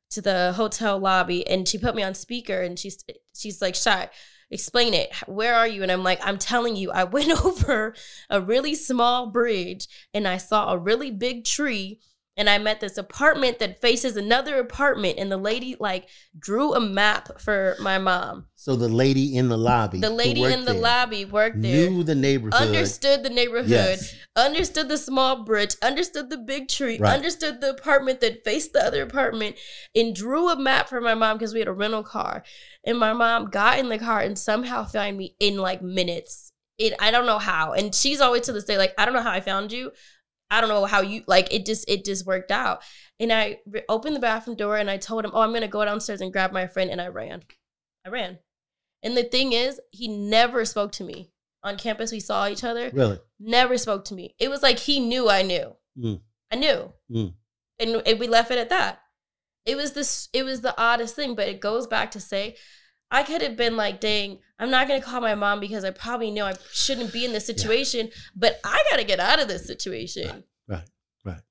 [0.10, 3.04] to the hotel lobby and she put me on speaker and she's
[3.36, 4.08] she's like, Chey,
[4.50, 5.14] explain it.
[5.28, 5.84] Where are you?
[5.84, 7.96] And I'm like, I'm telling you, I went over
[8.30, 12.00] a really small bridge and I saw a really big tree
[12.38, 16.80] and I met this apartment that faces another apartment, and the lady like drew a
[16.80, 18.46] map for my mom.
[18.56, 22.04] So the lady in the lobby, The lady in the there, lobby worked there, knew
[22.04, 24.14] the neighborhood, understood the neighborhood, Yes.
[24.36, 27.14] understood the small bridge, understood the big tree, Right.
[27.16, 29.56] understood the apartment that faced the other apartment,
[29.96, 32.44] and drew a map for my mom because we had a rental car.
[32.86, 36.52] And my mom got in the car and somehow found me in like minutes.
[36.78, 37.74] It I don't know how.
[37.74, 39.92] And she's always to this day like, I don't know how I found you.
[40.50, 42.82] I don't know how you like it just it just worked out.
[43.20, 45.68] And I re- opened the bathroom door and I told him, "Oh, I'm going to
[45.68, 47.44] go downstairs and grab my friend." And I ran.
[48.06, 48.40] I ran.
[49.04, 51.32] And the thing is, he never spoke to me.
[51.64, 53.20] On campus we saw each other Really?
[53.40, 54.36] never spoke to me.
[54.40, 55.76] It was like he knew I knew.
[55.98, 56.22] Mm.
[56.52, 56.94] I knew.
[57.12, 57.34] Mm.
[57.80, 59.02] And, and we left it at that.
[59.66, 62.56] It was this it was the oddest thing, but it goes back to say
[63.10, 66.32] I could have been like, dang, I'm not gonna call my mom because I probably
[66.32, 70.44] know I shouldn't be in this situation, but I gotta get out of this situation.
[70.68, 70.84] Right,
[71.24, 71.42] right.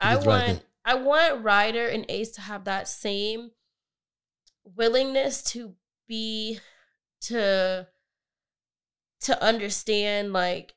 [0.00, 0.64] I did the right want.
[0.84, 3.50] I want Ryder and Ace to have that same
[4.76, 5.74] willingness to
[6.06, 6.60] be
[7.22, 7.86] to
[9.20, 10.74] to understand like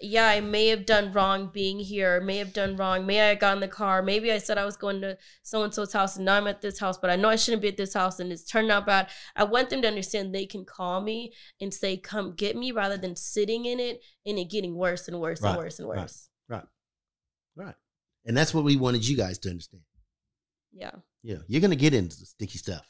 [0.00, 3.40] yeah, I may have done wrong being here, may have done wrong, may I have
[3.40, 6.16] got in the car, maybe I said I was going to so and so's house
[6.16, 8.20] and now I'm at this house, but I know I shouldn't be at this house
[8.20, 9.08] and it's turned out bad.
[9.34, 12.96] I want them to understand they can call me and say, Come get me rather
[12.96, 15.98] than sitting in it and it getting worse and worse Right, and worse and right.
[15.98, 16.28] worse.
[16.48, 16.64] Right.
[17.56, 17.74] Right.
[18.24, 19.82] And that's what we wanted you guys to understand.
[20.72, 20.92] Yeah.
[21.24, 21.38] Yeah.
[21.48, 22.86] You're gonna get into the sticky stuff.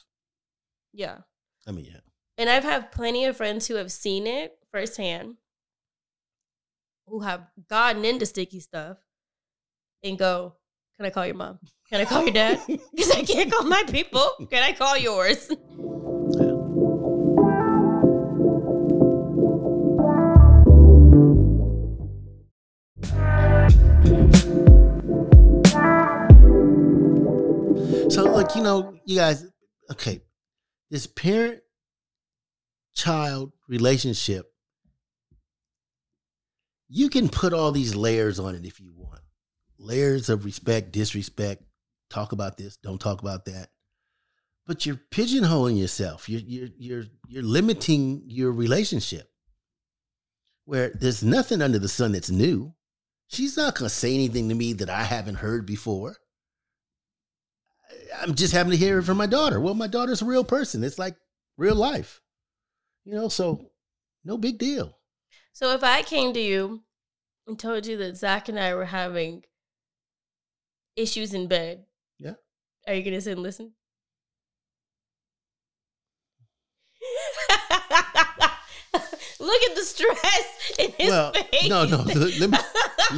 [0.92, 1.18] Yeah.
[1.66, 2.00] I mean, yeah.
[2.36, 5.36] And I've had plenty of friends who have seen it firsthand,
[7.08, 8.98] who have gotten into sticky stuff
[10.02, 10.54] and go,
[10.96, 11.58] Can I call your mom?
[11.88, 12.60] Can I call your dad?
[12.66, 14.28] Because I can't call my people.
[14.50, 15.48] Can I call yours?
[28.10, 29.46] So, like, you know, you guys,
[29.92, 30.22] okay,
[30.90, 31.60] this parent
[32.94, 34.52] child relationship,
[36.88, 39.20] you can put all these layers on it if you want
[39.78, 41.62] layers of respect, disrespect,
[42.10, 43.68] talk about this, don't talk about that.
[44.66, 46.28] But you're pigeonholing yourself.
[46.28, 49.30] You're, you're, you're, you're limiting your relationship
[50.66, 52.74] where there's nothing under the sun that's new.
[53.28, 56.16] She's not to say anything to me that I haven't heard before.
[58.20, 59.60] I'm just having to hear it from my daughter.
[59.60, 60.84] Well, my daughter's a real person.
[60.84, 61.16] It's like
[61.56, 62.20] real life.
[63.04, 63.70] You know, so
[64.24, 64.97] no big deal.
[65.52, 66.84] So if I came to you
[67.46, 69.44] and told you that Zach and I were having
[70.96, 71.84] issues in bed,
[72.18, 72.34] Yeah.
[72.86, 73.74] are you gonna sit and listen?
[79.48, 81.68] Look at the stress in his well, face.
[81.70, 81.96] no, no.
[82.02, 82.16] Let
[82.50, 82.58] me,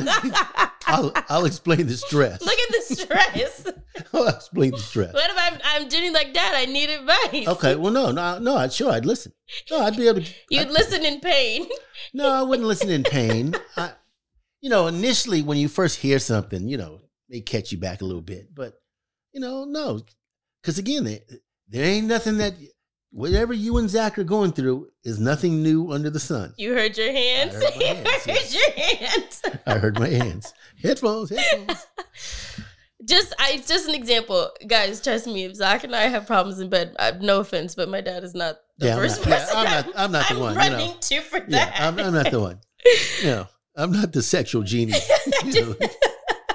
[0.05, 0.31] let me-
[0.87, 2.41] I'll, I'll explain the stress.
[2.41, 3.67] Look at the stress.
[4.15, 5.13] I'll explain the stress.
[5.13, 6.53] what if I'm I'm doing like that?
[6.55, 7.49] I need advice.
[7.49, 8.57] Okay, well, no, no, no.
[8.57, 9.33] I'd sure I'd listen.
[9.73, 10.33] No, I'd be able to.
[10.51, 11.67] You'd I- listen in pain.
[12.15, 13.55] no, I wouldn't listen in pain.
[13.77, 13.91] I,
[14.61, 18.05] you know, initially when you first hear something, you know, may catch you back a
[18.05, 18.75] little bit, but
[19.33, 20.01] you know, no,
[20.63, 21.19] because again, there,
[21.69, 22.55] there ain't nothing that
[23.11, 26.55] whatever you and Zach are going through is nothing new under the sun.
[26.57, 27.55] You heard your hands.
[27.55, 28.55] heard my you hands, heard yes.
[28.55, 29.43] your hands.
[29.67, 31.87] I heard my hands, headphones, headphones.
[33.05, 35.01] just I it's just an example, guys.
[35.01, 38.01] Trust me, if Zach and I have problems in bed, I, no offense, but my
[38.01, 39.47] dad is not the Yeah, I'm first not- yeah.
[39.55, 40.77] I'm not- I'm not the one, you know.
[40.77, 41.81] running to for Yeah, that.
[41.81, 42.61] I'm, I'm not the one.
[43.23, 43.47] You know,
[43.77, 44.95] I'm not the sexual genie.
[45.45, 45.75] You know,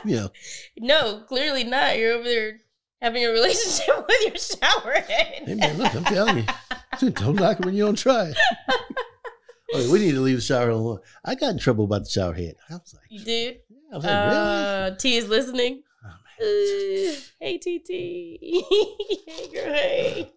[0.05, 0.29] you know
[0.77, 1.97] no, clearly not.
[1.97, 2.59] You're over there
[3.01, 5.43] having a relationship with your shower head.
[5.45, 8.34] Hey man, look, I'm telling you, don't knock it when you don't try
[9.75, 10.99] okay, we need to leave the shower alone.
[11.23, 12.55] I got in trouble about the shower head.
[12.69, 13.60] I was like, you did.
[13.91, 14.93] I was like, really?
[14.93, 15.84] Uh, T is listening.
[16.03, 17.15] Oh, man.
[17.15, 17.89] Uh, hey TT.
[17.89, 20.31] hey girl, hey.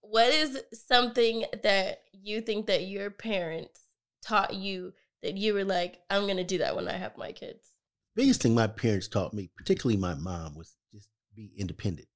[0.00, 3.80] What is something that you think that your parents
[4.22, 4.92] taught you
[5.22, 7.72] that you were like, I'm gonna do that when I have my kids?
[8.14, 12.08] Biggest thing my parents taught me, particularly my mom, was just be independent.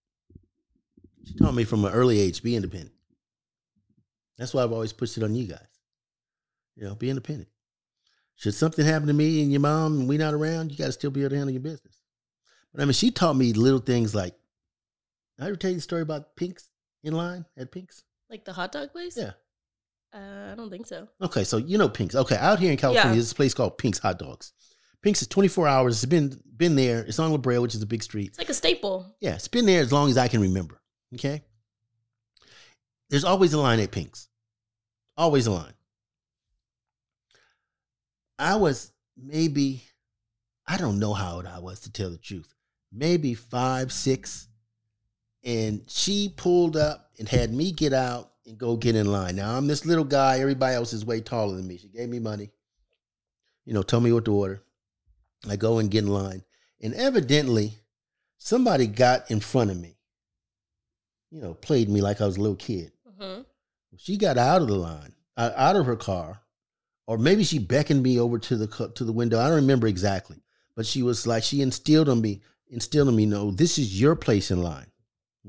[1.25, 2.93] She taught me from an early age, be independent.
[4.37, 5.61] That's why I've always pushed it on you guys.
[6.75, 7.49] You know, be independent.
[8.35, 10.93] Should something happen to me and your mom and we not around, you got to
[10.93, 12.01] still be able to handle your business.
[12.75, 14.35] But I mean, she taught me little things like,
[15.41, 16.69] I ever tell you the story about Pink's
[17.05, 18.03] in line at Pink's?
[18.29, 19.17] Like the hot dog place?
[19.17, 19.33] Yeah.
[20.13, 21.09] Uh, I don't think so.
[21.21, 22.17] Okay, so you know Pink's.
[22.17, 23.15] Okay, out here in California, Yeah.
[23.15, 24.53] there's a place called Pink's Hot Dogs.
[25.03, 25.95] Pink's is 24 hours.
[25.97, 27.01] It's been been there.
[27.01, 28.29] It's on La Brea, which is a big street.
[28.29, 29.17] It's like a staple.
[29.21, 30.81] Yeah, it's been there as long as I can remember.
[31.15, 31.43] Okay.
[33.11, 34.29] There's always a line at Pink's.
[35.17, 35.75] always a line.
[38.39, 39.85] I was maybe,
[40.67, 42.55] I don't know how old I was to tell the truth,
[42.93, 44.49] maybe five, six.
[45.45, 49.37] And she pulled up and had me get out and go get in line.
[49.37, 51.77] Now I'm this little guy, everybody else is way taller than me.
[51.77, 52.51] She gave me money,
[53.67, 54.63] you know, told me what to order.
[55.49, 56.43] I go and get in line.
[56.81, 57.75] And evidently,
[58.39, 59.97] somebody got in front of me,
[61.31, 62.93] you know, played me like I was a little kid.
[63.19, 63.43] hmm
[63.97, 66.43] She got out of the line, uh, out of her car,
[67.07, 69.39] or maybe she beckoned me over to the to the window.
[69.39, 70.43] I don't remember exactly,
[70.75, 73.27] but she was like she instilled on me, instilled on me.
[73.27, 74.87] No, this is your place in line.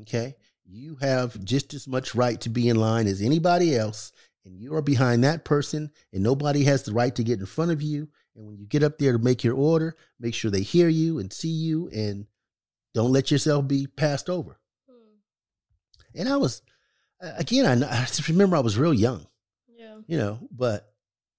[0.01, 4.11] Okay, you have just as much right to be in line as anybody else,
[4.45, 7.71] and you are behind that person, and nobody has the right to get in front
[7.71, 8.09] of you.
[8.35, 11.19] And when you get up there to make your order, make sure they hear you
[11.19, 12.25] and see you, and
[12.93, 14.59] don't let yourself be passed over.
[14.89, 16.15] Hmm.
[16.15, 16.61] And I was,
[17.21, 19.27] again, I, I just remember I was real young,
[19.67, 19.97] Yeah.
[20.07, 20.93] you know, but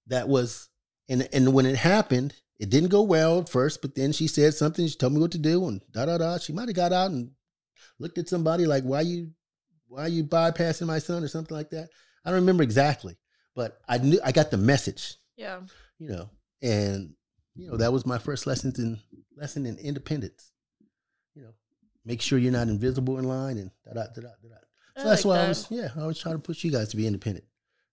[0.07, 0.69] that was,
[1.09, 4.53] and and when it happened, it didn't go well at first, but then she said
[4.53, 6.37] something, she told me what to do, and da da da.
[6.37, 7.31] She might have got out and
[7.99, 9.31] looked at somebody like, why you,
[9.87, 11.89] why you bypassing my son or something like that.
[12.23, 13.17] I don't remember exactly,
[13.53, 15.59] but I knew I got the message, Yeah.
[15.99, 16.29] you know,
[16.61, 17.13] and
[17.55, 18.99] you know that was my first lesson in
[19.35, 20.51] lesson in independence.
[21.33, 21.53] You know,
[22.05, 24.55] make sure you're not invisible in line and da da da da da.
[24.97, 26.89] I So that's like why I was yeah, I always try to push you guys
[26.89, 27.45] to be independent.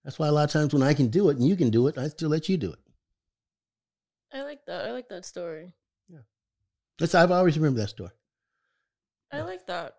[0.04, 1.86] That's why a lot of times when I can do it and you can do
[1.86, 2.78] it, I still let you do it.
[4.32, 4.86] I like that.
[4.86, 5.72] I like that story.
[6.08, 6.20] Yeah,
[6.98, 8.10] that's I've always remembered that story.
[9.30, 9.96] I like that.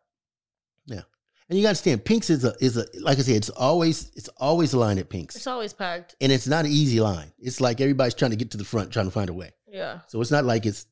[1.53, 4.27] And you gotta understand, Pinks is a is a like I said, it's always it's
[4.37, 5.35] always a line at Pinks.
[5.35, 6.15] It's always packed.
[6.19, 7.31] and it's not an easy line.
[7.37, 9.51] It's like everybody's trying to get to the front, trying to find a way.
[9.67, 9.99] Yeah.
[10.07, 10.87] So it's not like it's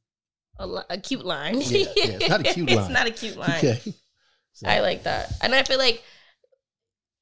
[0.60, 1.56] A, li- a cute line.
[1.62, 2.78] Yeah, yeah, it's not a cute line.
[2.78, 3.58] it's not a cute line.
[3.58, 3.82] okay.
[4.54, 5.34] So, I like that.
[5.41, 6.04] And I feel like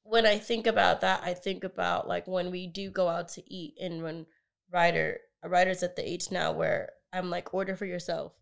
[0.04, 3.44] when I think about that, I think about like when we do go out to
[3.54, 4.26] eat and when
[4.70, 8.34] Ryder Ryder's at the age now where I'm like, order for yourself,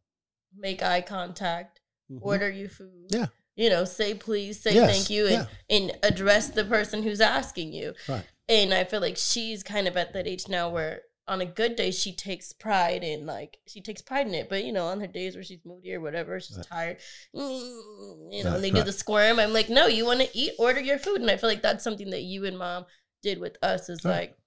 [0.57, 1.81] make eye contact,
[2.11, 2.17] mhm.
[2.19, 3.09] order your food.
[3.11, 3.27] Yeah.
[3.57, 7.73] You know, say please, say Yes, thank you, and, and address the person who's asking
[7.73, 7.93] you.
[8.07, 8.23] Right.
[8.47, 11.75] And I feel like she's kind of at that age now where on a good
[11.75, 14.47] day she takes pride in like she takes pride in it.
[14.47, 16.65] But you know, on her days where she's moody or whatever, she's Right.
[16.67, 16.97] tired,
[17.35, 19.39] mm, you know, Right, and they do the squirm.
[19.39, 21.19] I'm like, no, you want to eat, order your food.
[21.21, 22.85] And I feel like that's something that you and mom
[23.23, 24.37] did with us is like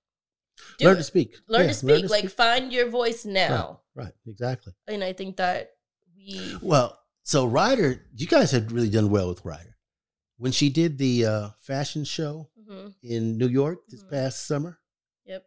[0.80, 0.98] learn it.
[0.98, 1.34] to speak.
[1.48, 2.08] learn Yeah, to speak.
[2.08, 3.80] like find your voice now.
[3.96, 4.72] Right, exactly.
[4.86, 5.72] And I think that
[6.16, 6.96] we Well,
[7.30, 9.76] so Ryder, you guys had really done well with Ryder.
[10.38, 12.94] When she did the uh, fashion show Mhm.
[13.02, 14.10] in New York this Mhm.
[14.10, 14.80] past summer,
[15.26, 15.46] Yep.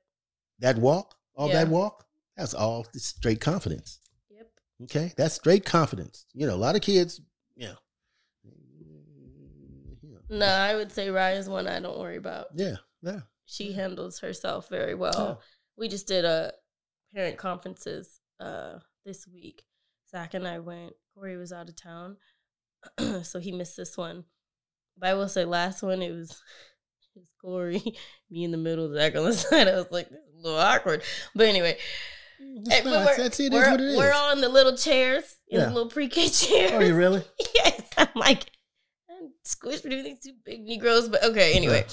[0.59, 1.55] that walk, all Yeah.
[1.65, 2.05] that walk,
[2.37, 3.99] that's all straight confidence.
[4.29, 4.51] Yep.
[4.83, 6.25] Okay, that's straight confidence.
[6.33, 7.19] You know, a lot of kids,
[7.55, 7.77] you know,
[10.29, 12.47] No, I would say Ryder's one I don't worry about.
[12.55, 13.21] yeah, yeah.
[13.45, 15.13] She handles herself very well.
[15.39, 15.45] Yeah.
[15.75, 16.53] We just did a
[17.13, 19.65] parent conferences uh this week.
[20.09, 20.95] Zach and I went.
[21.15, 22.17] Corey was out of town,
[23.23, 24.25] so he missed this one.
[24.97, 26.31] But I will say, last one it was
[27.15, 27.81] it was Corey,
[28.31, 29.67] me in the middle, Zach on the side.
[29.67, 31.03] I was like, this is a little awkward.
[31.35, 31.77] But anyway,
[32.65, 33.45] That's, eh, but we're- that's it.
[33.45, 33.97] Is we're, what it is.
[33.97, 35.65] we're all in the little chairs, in Yeah.
[35.67, 36.71] the little pre-K chairs.
[36.71, 37.23] Are you really?
[37.55, 38.45] yes, I'm like
[39.09, 41.53] I'm squished between these two big Negroes, but okay.
[41.55, 41.85] Anyway,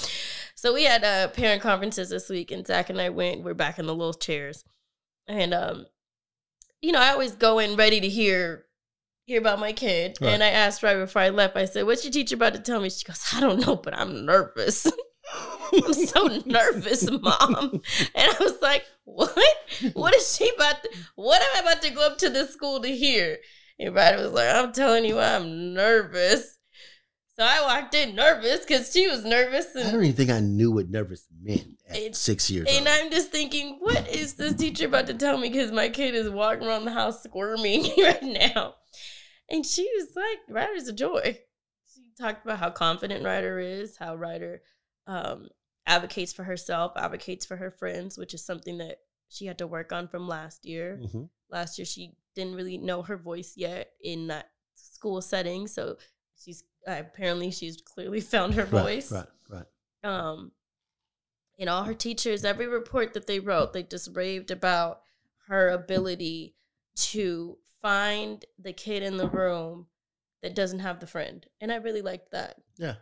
[0.55, 3.43] so we had uh, parent conferences this week, and Zach and I went.
[3.43, 4.65] We're back in the little chairs,
[5.29, 5.87] and um,
[6.81, 8.65] you know, I always go in ready to hear
[9.27, 10.31] hear about my kid, Right.
[10.31, 11.57] and I asked right before I left.
[11.57, 13.95] I said, "What's your teacher about to tell me?" She goes, "I don't know, but
[13.97, 14.87] I'm nervous."
[15.73, 17.83] I'm so nervous, mom.
[18.17, 19.39] And I was like, what?
[19.93, 22.81] What is she about to, what am I about to go up to this school
[22.81, 23.39] to hear?
[23.79, 26.59] And Ryder was like, I'm telling you, I'm nervous.
[27.39, 29.67] So I walked in nervous because she was nervous.
[29.77, 32.99] I don't even think I knew what nervous meant at It- six years and old.
[33.01, 35.49] I'm just thinking, what is this teacher about to tell me?
[35.49, 38.75] Because my kid is walking around the house squirming right now.
[39.51, 41.39] And she was like, Ryder's a joy.
[41.93, 44.63] She talked about how confident Ryder is, how Ryder
[45.07, 45.49] um,
[45.87, 49.93] advocates for herself, advocates for her friends, which is something that she had to work
[49.93, 51.01] on from last year.
[51.03, 51.29] Mhm.
[51.51, 55.67] Last year, she didn't really know her voice yet in that school setting.
[55.67, 55.97] So
[56.39, 59.67] she's uh, apparently she's clearly found her Right, voice Right, right.
[60.05, 60.53] um
[61.59, 65.03] and all her teachers every report that they wrote they just raved about
[65.49, 66.55] her ability
[66.97, 69.87] to find the kid in the room
[70.43, 72.95] that doesn't have the friend and i really liked that Yeah.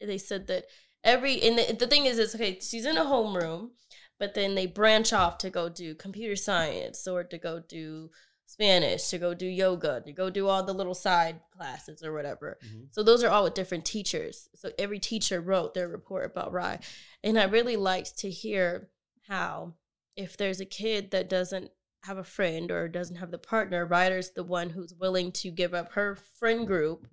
[0.00, 0.66] they said that
[1.04, 3.70] every and the, the thing is it's okay she's in a homeroom
[4.18, 8.10] but then they branch off to go do computer science or to go do
[8.46, 12.58] Spanish, to go do yoga, to go do all the little side classes or whatever.
[12.62, 12.88] Mhm.
[12.92, 14.48] So those are all with different teachers.
[14.54, 16.80] So every teacher wrote their report about Rye.
[17.24, 18.90] And I really liked to hear
[19.26, 19.74] how
[20.16, 21.70] if there's a kid that doesn't
[22.04, 25.72] have a friend or doesn't have the partner, Ryder's the one who's willing to give
[25.74, 27.06] up her friend group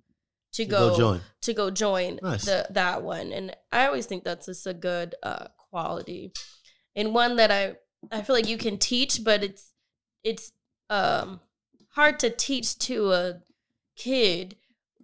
[0.54, 1.20] to, To go, go join.
[1.42, 2.44] to go join Nice.
[2.44, 3.32] the that one.
[3.32, 6.32] And I always think that's just a good uh, quality.
[6.96, 7.76] And one that I
[8.10, 9.72] I feel like you can teach, but it's
[10.24, 10.50] it's
[10.88, 11.40] um
[11.90, 13.34] hard to teach to a
[13.96, 14.56] kid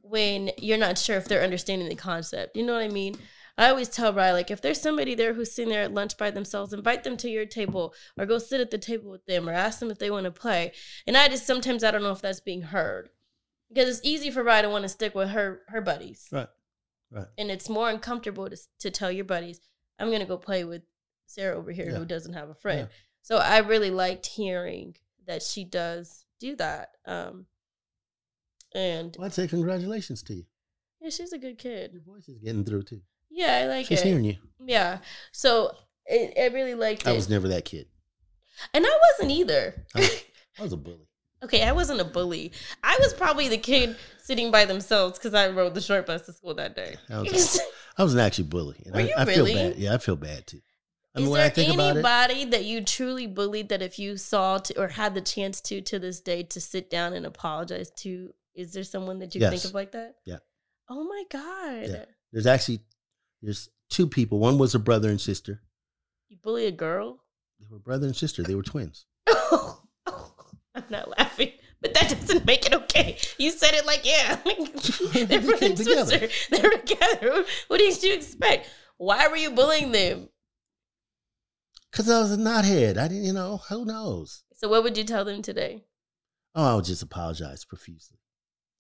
[0.03, 2.57] when you're not sure if they're understanding the concept.
[2.57, 3.17] You know what I mean?
[3.59, 6.31] I always tell Riley, like, if there's somebody there who's sitting there at lunch by
[6.31, 9.53] themselves, invite them to your table or go sit at the table with them or
[9.53, 10.73] ask them if they want to play.
[11.07, 13.09] And I just sometimes I don't know if that's being heard
[13.71, 16.49] because it's easy for Riley to want to stick with her her buddies, Right.
[17.11, 17.27] Right.
[17.39, 19.61] and it's more uncomfortable to to tell your buddies,
[19.99, 20.83] I'm gonna go play with
[21.27, 21.97] Sarah over here Yeah.
[21.99, 22.89] who doesn't have a friend.
[22.91, 22.97] Yeah.
[23.23, 26.91] So I really liked hearing that she does do that.
[27.07, 27.47] Um,
[28.75, 30.45] and Well, I'd say congratulations to you.
[31.01, 31.93] yeah, she's a good kid.
[31.95, 33.01] Your voice is getting through too.
[33.37, 34.07] Yeah, I like She's it.
[34.07, 34.37] hearing you.
[34.65, 34.99] Yeah.
[35.33, 35.73] So
[36.07, 37.17] it, I really liked I it.
[37.17, 37.87] was never that kid.
[38.73, 39.85] and I wasn't either.
[39.95, 40.23] I,
[40.59, 41.07] I was a bully.
[41.45, 42.53] okay, I wasn't a bully.
[42.83, 46.33] I was probably the kid sitting by themselves because I rode the short bus to
[46.33, 46.97] school that day.
[47.11, 47.61] I was,
[47.99, 48.83] I was an actually bully.
[48.87, 49.53] And Were I, you I really?
[49.55, 49.79] feel bad.
[49.79, 50.61] Yeah, I feel bad too.
[51.15, 54.59] I mean, Is there about it, anybody that you truly bullied that if you saw
[54.59, 58.33] to, or had the chance to to this day to sit down and apologize to?
[58.55, 60.17] Is there someone that you think of like that?
[60.25, 60.39] Yeah.
[60.89, 61.89] Oh my god!
[61.91, 62.05] Yeah.
[62.33, 62.81] there's actually
[63.43, 64.39] there's two people.
[64.39, 65.63] One was a brother and sister.
[66.29, 67.23] You bully a girl?
[67.61, 68.43] They were brother and sister.
[68.43, 69.07] They were twins.
[69.29, 73.17] I'm not laughing, but that doesn't make it okay.
[73.39, 74.37] You said it like, yeah,
[75.13, 76.19] they're They brother and together.
[76.29, 76.29] sister.
[76.57, 77.45] They're together.
[77.69, 78.69] What did you expect?
[78.99, 80.29] Why were you bullying them?
[81.93, 82.99] Cause I was a knothead.
[82.99, 84.43] I didn't, you know, who knows?
[84.55, 85.85] So, what would you tell them today?
[86.55, 88.19] Oh, I would just apologize profusely.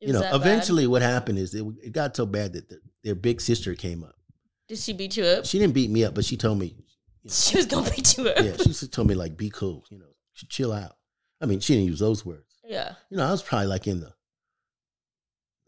[0.00, 0.40] It you know, that bad?
[0.40, 4.04] eventually what happened is it, it got so bad that the, their big sister came
[4.04, 4.15] up.
[4.68, 5.44] Did she beat you up?
[5.46, 6.74] She didn't beat me up, but she told me, you
[7.24, 8.44] know, She was gonna beat you up.
[8.44, 10.06] yeah, she just told me like, be cool, you know,
[10.48, 10.92] chill out.
[11.40, 12.54] I mean, she didn't use those words.
[12.64, 12.94] yeah.
[13.10, 14.12] You know, I was probably like in the,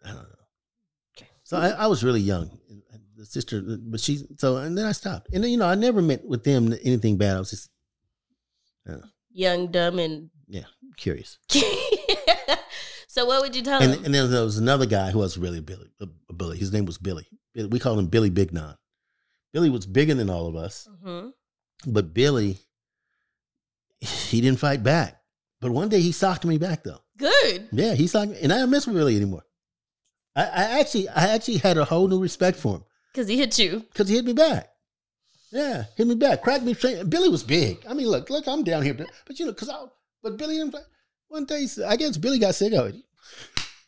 [0.04, 0.44] I don't know.
[1.16, 1.28] Okay.
[1.44, 2.58] So I, I was really young.
[3.16, 5.28] The sister, uh, but she, so, and then I stopped.
[5.34, 7.34] And then, you know, I never meant with them anything bad.
[7.37, 7.68] I was just
[9.30, 10.62] Young, dumb, and Yeah,
[10.96, 11.38] curious.
[13.08, 14.04] so what would you tell And, him?
[14.04, 16.56] and then there was another guy who was really a Billy, a, Billy.
[16.58, 17.26] His name was Billy.
[17.54, 18.76] Billy- We called him Billy Big Non.
[19.52, 21.28] Billy was bigger than all of us, hmm
[21.87, 22.58] but Billy,
[24.00, 25.20] he didn't fight back.
[25.61, 27.00] But one day he socked me back though.
[27.16, 27.68] Good.
[27.72, 29.44] Yeah, he socked me, and I don't mess with Billy anymore.
[30.37, 33.58] I, I actually, I actually had a whole new respect for him Because he hit
[33.58, 33.84] you.
[33.92, 34.70] because he hit me back.
[35.50, 37.08] Yeah, hit me back, cracked me straight.
[37.08, 37.78] Billy was big.
[37.88, 39.84] I mean, look, look, I'm down here, but you know, because I,
[40.22, 40.72] but Billy didn't.
[40.72, 40.82] fight.
[41.28, 42.96] One day, I guess Billy got sick of it.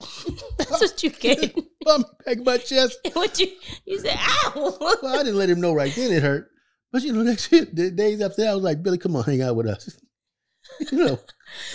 [0.58, 1.54] That's what you get.
[1.82, 2.98] Bump back my chest.
[3.14, 3.48] what you
[3.86, 4.16] you said?
[4.18, 4.76] Ow!
[4.80, 6.50] Well, I didn't let him know right then it hurt.
[6.92, 9.42] But you know, next the days after that, I was like, Billy, come on, hang
[9.42, 9.98] out with us.
[10.92, 11.18] you know,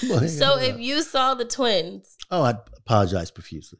[0.02, 0.28] come on.
[0.28, 0.80] So if us.
[0.80, 3.80] you saw the twins, oh, I apologize profusely.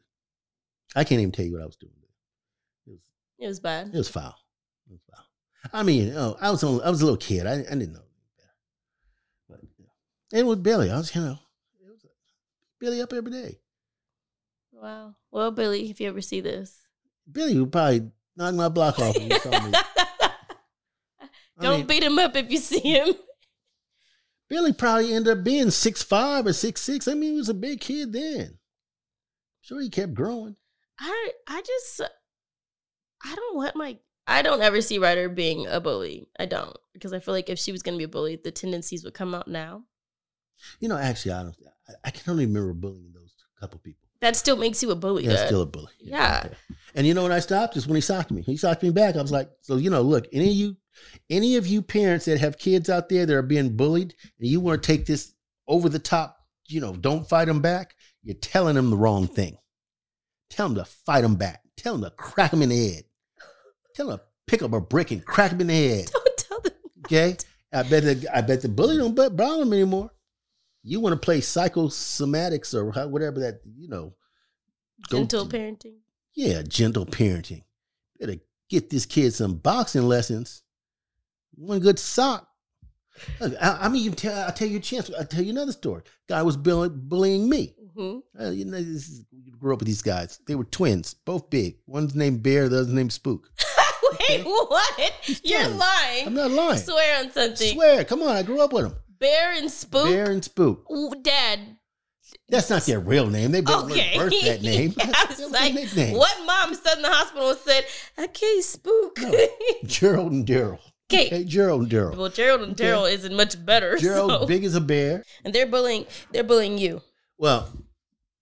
[0.94, 1.92] I can't even tell you what I was doing.
[2.86, 3.00] It was,
[3.38, 3.88] it was bad.
[3.88, 4.34] it was foul.
[4.88, 5.24] It was foul.
[5.72, 7.46] I mean, oh, I was only, I was a little kid.
[7.46, 8.00] I, I didn't know.
[9.48, 10.38] But yeah.
[10.38, 11.38] and with Billy, I was, you know,
[11.80, 12.06] it was
[12.80, 13.58] Billy up every day.
[14.80, 15.14] Wow.
[15.30, 16.80] Well, Billy, if you ever see this,
[17.30, 19.72] Billy would probably knock my block off if saw me.
[21.60, 23.14] Don't mean, beat him up if you see him.
[24.48, 27.08] Billy probably ended up being six five or six six.
[27.08, 28.58] I mean, he was a big kid then.
[29.62, 30.56] Sure, he kept growing.
[31.00, 32.02] I I just
[33.24, 36.28] I don't want my I don't ever see Ryder being a bully.
[36.38, 39.04] I don't because I feel like if she was gonna be a bully, the tendencies
[39.04, 39.84] would come out now.
[40.80, 41.56] You know, actually, I don't.
[41.88, 44.05] I, I can only remember bullying those couple people.
[44.20, 45.24] That still makes you a bully.
[45.24, 45.92] Yeah, still a bully.
[46.00, 46.44] Yeah.
[46.46, 46.54] okay.
[46.94, 48.42] And you know when I stopped is when he socked me.
[48.42, 49.16] He socked me back.
[49.16, 50.76] I was like, so you know, look, any of you,
[51.28, 54.60] any of you parents that have kids out there that are being bullied, and you
[54.60, 55.34] want to take this
[55.68, 57.94] over the top, you know, don't fight them back.
[58.22, 59.58] You're telling them the wrong thing.
[60.48, 61.60] Tell them to fight them back.
[61.76, 63.04] Tell them to crack them in the head.
[63.94, 66.06] Tell them to pick up a brick and crack them in the head.
[66.12, 66.72] Don't tell them.
[67.06, 67.36] Okay,
[67.72, 70.10] I bet the I bet the bully don't bother them anymore.
[70.88, 74.14] You want to play psychosomatics or how- whatever that you know.
[75.10, 75.96] Gentle to- parenting.
[76.34, 77.64] Yeah, gentle parenting.
[78.20, 78.36] Better
[78.68, 80.62] get this kid some boxing lessons.
[81.54, 82.48] One good sock.
[83.40, 85.10] Look, I, I mean, you tell, I'll tell you a chance.
[85.18, 86.02] I'll tell you another story.
[86.28, 87.74] Guy was bully, bullying me.
[87.96, 90.38] hmm Uh, you know, this is, you grew up with these guys.
[90.46, 91.78] They were twins, both big.
[91.86, 93.50] One's named Bear, the other's named Spook.
[94.28, 95.12] Wait, what?
[95.42, 96.26] You're lying.
[96.26, 96.78] I'm not lying.
[96.78, 97.72] Swear on something.
[97.72, 98.96] Swear, come on, I grew up with them.
[99.18, 100.06] Bear and Spook.
[100.08, 100.84] Bear and Spook.
[100.90, 101.60] Ooh, Dad,
[102.48, 103.52] That's not their real name.
[103.52, 104.16] They Okay.
[104.16, 104.94] birth that name.
[105.00, 106.16] I That was was like, nickname.
[106.16, 107.84] what mom sat in the hospital and said,
[108.18, 109.18] okay, spook.
[109.20, 109.32] No.
[109.84, 110.78] Gerald and Daryl.
[111.10, 111.26] Okay.
[111.28, 112.16] Okay, Gerald and Daryl.
[112.16, 112.84] well, Gerald and Okay.
[112.84, 113.96] Daryl isn't much better.
[114.00, 115.22] Gerald, so- big as a bear.
[115.44, 116.04] and they're bullying.
[116.32, 117.00] They're bullying you.
[117.38, 117.68] Well,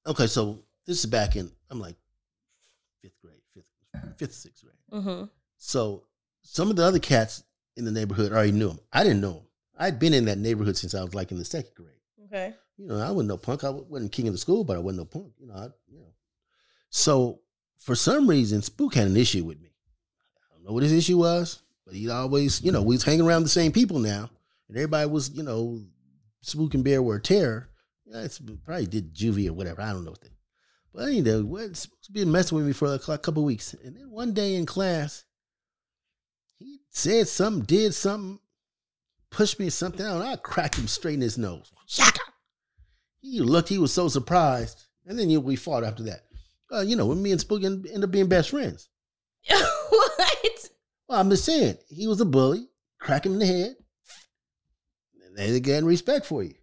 [0.06, 1.96] okay, so this is back in I'm like
[3.02, 3.66] fifth grade, fifth,
[4.16, 5.02] fifth, sixth grade.
[5.02, 5.24] Mm-hmm.
[5.58, 6.04] So
[6.42, 7.42] some of the other cats
[7.76, 8.78] in the neighborhood already knew him.
[8.92, 9.42] I didn't know him.
[9.78, 11.90] I'd been in that neighborhood since I was like in the second grade.
[12.26, 12.54] Okay.
[12.76, 13.64] You know, I wasn't no punk.
[13.64, 15.32] I wasn't king of the school, but I wasn't no punk.
[15.38, 16.12] You know, I, you know.
[16.90, 17.40] So
[17.76, 19.70] for some reason, Spook had an issue with me.
[20.36, 23.26] I don't know what his issue was, but he always, you know, we was hanging
[23.26, 24.30] around the same people now,
[24.68, 25.80] and everybody was, you know,
[26.40, 27.68] Spook and Bear were a terror.
[28.06, 29.82] Yeah, it's probably did juvie or whatever.
[29.82, 30.28] I don't know what they.
[30.92, 33.96] But you know, what Spook's been messing with me for a couple of weeks, and
[33.96, 35.24] then one day in class,
[36.56, 38.38] he said something, did something,
[39.34, 41.72] pushed me something out, and I cracked him straight in his nose.
[41.86, 42.20] Shaka.
[43.20, 44.84] He looked, he was so surprised.
[45.06, 46.20] And then you, we fought after that.
[46.72, 48.88] Uh, you know, when me and Spooky end up being best friends.
[49.48, 50.68] what?
[51.08, 52.68] Well, I'm just saying, he was a bully,
[53.00, 53.76] crack him in the head.
[55.26, 56.54] And they again respect for you.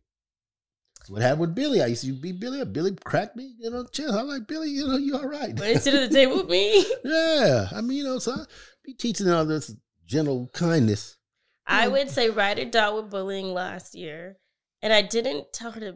[0.97, 1.81] That's what happened with Billy.
[1.81, 2.63] I used to be Billy.
[2.65, 4.17] Billy cracked me, you know, chill.
[4.17, 5.55] I'm like, Billy, you know, you all right.
[5.55, 7.67] They sit at the table with me, yeah.
[7.71, 8.45] I mean, you know, so I
[8.83, 11.17] be teaching all this gentle kindness.
[11.65, 11.91] I mm-hmm.
[11.93, 14.37] would say ride or die with bullying last year,
[14.81, 15.95] and I didn't tell her to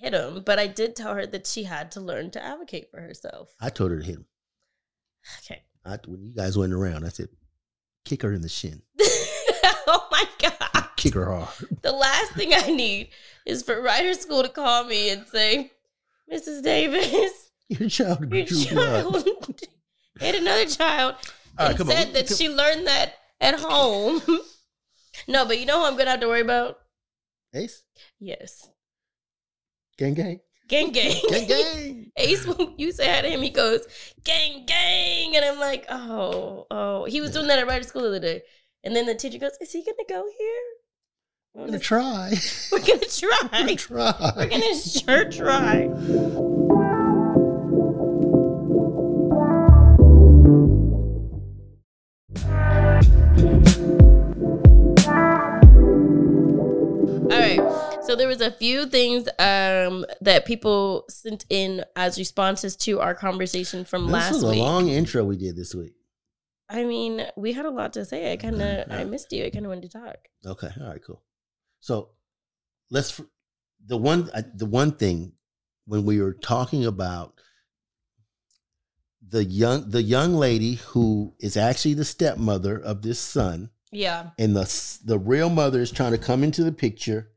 [0.00, 3.00] hit him, but I did tell her that she had to learn to advocate for
[3.00, 3.54] herself.
[3.60, 4.26] I told her to hit him.
[5.44, 5.62] Okay.
[5.84, 7.28] I, when you guys went around, I said,
[8.04, 8.82] kick her in the shin.
[9.00, 10.86] oh my god.
[10.96, 11.48] Kick her hard.
[11.80, 13.08] The last thing I need
[13.46, 15.72] is for Ryder school to call me and say,
[16.30, 16.62] Mrs.
[16.62, 19.28] Davis, Your child your child
[20.18, 21.14] hit another child
[21.56, 21.94] All right, and come on.
[21.94, 24.20] said that she learned that at home.
[25.28, 26.78] No, but you know who I'm gonna have to worry about?
[27.54, 27.82] Ace?
[28.18, 28.68] Yes.
[29.98, 30.40] Gang gang.
[30.68, 31.16] Gang gang.
[31.28, 32.12] Gang gang.
[32.16, 33.86] Ace, when you say hi to him, he goes,
[34.24, 35.34] gang, gang.
[35.36, 37.04] And I'm like, oh, oh.
[37.06, 38.42] He was doing that at Ryder school the other day.
[38.84, 40.62] And then the teacher goes, is he to go here?
[41.54, 42.32] We're gonna try.
[42.70, 43.48] We're I'm try.
[43.50, 44.32] gonna try.
[44.36, 46.79] We're to sure try.
[58.10, 63.14] So there was a few things um, that people sent in as responses to our
[63.14, 64.32] conversation from last week.
[64.32, 64.58] This last was a week.
[64.58, 65.92] long intro we did this week.
[66.68, 68.32] I mean, we had a lot to say.
[68.32, 68.84] I kind of, Yeah.
[68.90, 69.44] I missed you.
[69.46, 70.16] I kind of wanted to talk.
[70.44, 70.70] Okay.
[70.80, 71.00] All right.
[71.06, 71.22] Cool.
[71.78, 72.08] So
[72.90, 73.20] let's
[73.86, 75.34] the one the one thing
[75.86, 77.34] when we were talking about
[79.24, 84.30] the young the young lady who is actually the stepmother of this son Yeah.
[84.36, 87.30] and the the real mother is trying to come into the picture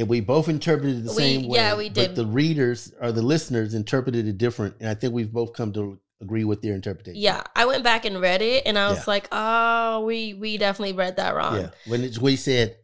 [0.00, 2.14] and we both interpreted it the We- same way yeah, we but did.
[2.16, 6.00] the readers or the listeners interpreted it different and i think we've both come to
[6.22, 7.42] agree with their interpretation Yeah.
[7.56, 9.04] I went back and read it, and I was Yeah.
[9.06, 11.56] like, oh, we we definitely read that wrong.
[11.56, 12.76] yeah when it's when said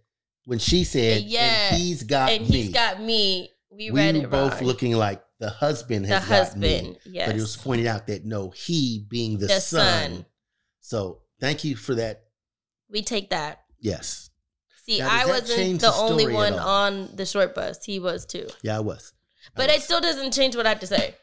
[0.47, 3.51] when she said Yeah, he's got and me he's got me.
[3.71, 4.65] We, we read were it both wrong.
[4.65, 6.69] looking like the husband the has got me.
[6.77, 6.99] husband.
[7.05, 7.27] Yes.
[7.29, 10.11] but it was pointed out that no he being the, The son.
[10.13, 10.27] son.
[10.81, 12.23] so thank you for that
[12.89, 13.65] we take that.
[13.81, 14.26] yes
[14.89, 17.85] See, Now, I wasn't the the only one on the short bus.
[17.85, 18.47] He was too.
[18.63, 19.13] yeah i was
[19.49, 19.77] I But was.
[19.77, 21.15] it still doesn't change what I have to say.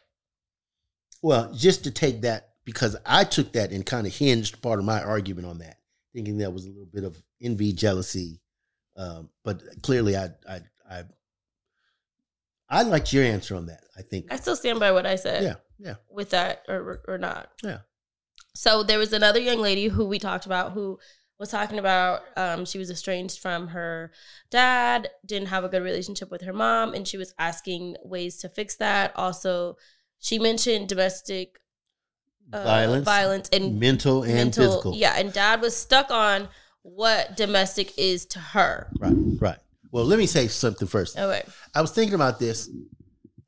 [1.22, 4.84] Well, just to take that because I took that and kind of hinged part of
[4.84, 5.78] my argument on that,
[6.14, 8.40] thinking that was a little bit of envy, jealousy.
[8.96, 10.60] Um, but clearly, I, I,
[10.90, 11.02] I,
[12.68, 13.80] I liked your answer on that.
[13.96, 15.42] I think, I still stand by what I said.
[15.42, 17.50] yeah, yeah, with that or or not.
[17.62, 17.78] Yeah.
[18.54, 20.98] So there was another young lady who we talked about who
[21.38, 24.12] was talking about um, she was estranged from her
[24.50, 28.48] dad, didn't have a good relationship with her mom, and she was asking ways to
[28.48, 29.12] fix that.
[29.16, 29.76] Also,
[30.20, 31.58] she mentioned domestic
[32.52, 34.64] uh, violence, violence and mental and mental.
[34.64, 34.94] physical.
[34.94, 36.48] Yeah, and dad was stuck on
[36.82, 38.88] what domestic is to her.
[38.98, 39.58] right, right.
[39.90, 41.16] Well, let me say something first.
[41.18, 41.42] Okay.
[41.74, 42.68] I was thinking about this.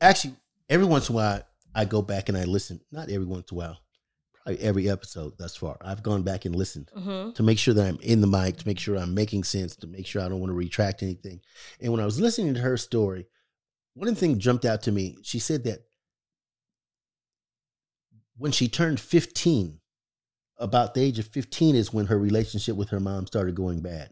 [0.01, 0.35] Actually,
[0.69, 1.43] every once in a while,
[1.75, 2.81] I go back and I listen.
[2.93, 3.79] Not every once in a while,
[4.47, 5.77] every episode thus far.
[5.81, 6.91] I've gone back and listened.
[6.95, 9.77] hmm to make sure that I'm in the mic, to make sure I'm making sense,
[9.77, 11.41] to make sure I don't want to retract anything.
[11.81, 13.27] And when I was listening to her story,
[13.95, 15.19] one thing jumped out to me.
[15.23, 15.81] She said that
[18.37, 19.81] when she turned 15,
[20.59, 24.11] about the age of 15 is when her relationship with her mom started going bad.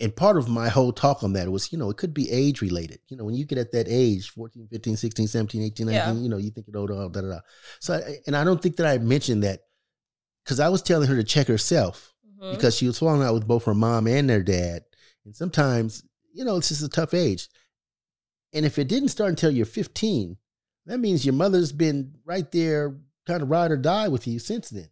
[0.00, 2.60] And part of my whole talk on that was, you know, it could be age
[2.60, 2.98] related.
[3.08, 6.20] You know, when you get at that age, 14, 15, 16, 17, 18, 19, Yeah.
[6.22, 7.40] you know, you think, oh, da, da, da, da.
[7.78, 9.60] So, I, and I don't think that I mentioned that
[10.44, 12.08] because I was telling her to check herself
[12.40, 14.82] hmm because she was falling out with both her mom and their dad.
[15.24, 16.02] And sometimes,
[16.34, 17.48] you know, it's just a tough age.
[18.52, 20.36] And if it didn't start until you're 15,
[20.86, 22.96] that means your mother's been right there,
[23.28, 24.88] kind of ride or die with you since then,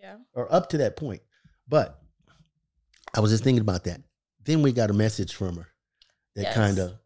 [0.00, 0.16] Yeah.
[0.32, 1.20] or up to that point.
[1.68, 2.00] But
[3.12, 4.00] I was just thinking about that.
[4.44, 5.68] Then we got a message from her
[6.34, 6.54] that Yes.
[6.54, 6.98] kind of,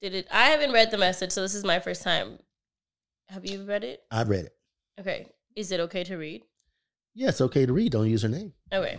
[0.00, 0.28] Did it?
[0.30, 2.38] I haven't read the message, so this is my first time.
[3.28, 4.04] Have you read it?
[4.10, 4.56] I read it.
[5.00, 5.26] Okay.
[5.56, 6.42] Is it okay to read?
[7.14, 7.92] Yeah, it's okay to read.
[7.92, 8.52] Don't use her name.
[8.72, 8.98] Okay.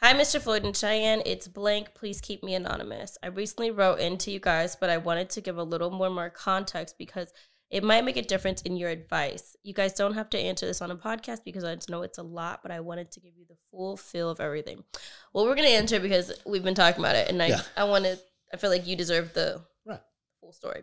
[0.00, 0.40] Hi, Mr.
[0.40, 1.22] Floyd and Cheyenne.
[1.26, 1.94] It's blank.
[1.94, 3.18] Please keep me anonymous.
[3.22, 6.08] I recently wrote in to you guys, but I wanted to give a little more
[6.08, 7.32] more context because
[7.70, 9.56] it might make a difference in your advice.
[9.62, 12.22] You guys don't have to answer this on a podcast because I know it's a
[12.22, 14.84] lot, but I wanted to give you the full feel of everything.
[15.32, 17.62] Well, we're gonna answer because we've been talking about it, and I Yeah.
[17.76, 18.18] I want to.
[18.52, 20.00] I feel like you deserve the Right.
[20.40, 20.82] full story.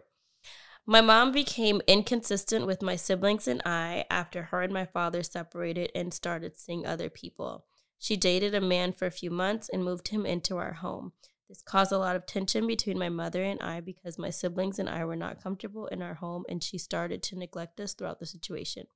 [0.86, 5.92] My mom became inconsistent with my siblings and I after her and my father separated
[5.94, 7.66] and started seeing other people.
[8.00, 11.12] She dated a man for a few months and moved him into our home.
[11.50, 14.90] This caused a lot of tension between my mother and I because my siblings and
[14.90, 18.26] I were not comfortable in our home and she started to neglect us throughout the
[18.26, 18.88] situation.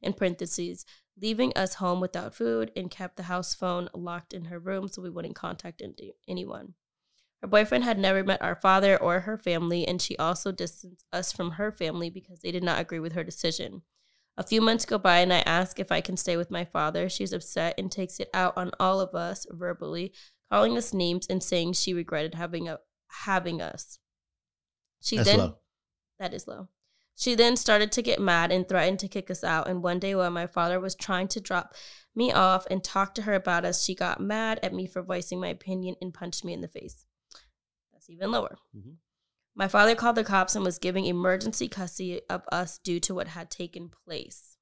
[0.00, 0.86] In parentheses,
[1.20, 5.02] leaving us home without food and kept the house phone locked in her room so
[5.02, 5.82] we wouldn't contact
[6.28, 6.74] anyone.
[7.42, 11.32] Her boyfriend had never met our father or her family, and she also distanced us
[11.32, 13.82] from her family because they did not agree with her decision.
[14.36, 17.08] A few months go by, and I ask if I can stay with my father.
[17.08, 20.12] She's upset and takes it out on all of us verbally,
[20.52, 22.78] calling us names and saying she regretted having a,
[23.24, 23.98] having us.
[25.00, 25.58] She That's then low.
[26.18, 26.68] that is low.
[27.14, 29.68] She then started to get mad and threatened to kick us out.
[29.68, 31.74] And one day, while my father was trying to drop
[32.14, 35.40] me off and talk to her about us, she got mad at me for voicing
[35.40, 37.04] my opinion and punched me in the face.
[37.92, 38.56] That's even lower.
[38.74, 38.96] Mhm.
[39.54, 43.28] My father called the cops and was giving emergency custody of us due to what
[43.28, 44.56] had taken place.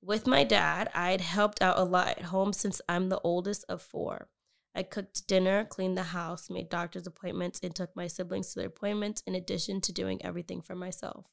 [0.00, 3.64] With my dad, I had helped out a lot at home since I'm the oldest
[3.68, 4.28] of four.
[4.74, 8.68] I cooked dinner, cleaned the house, made doctor's appointments, and took my siblings to their
[8.68, 11.26] appointments in addition to doing everything for myself.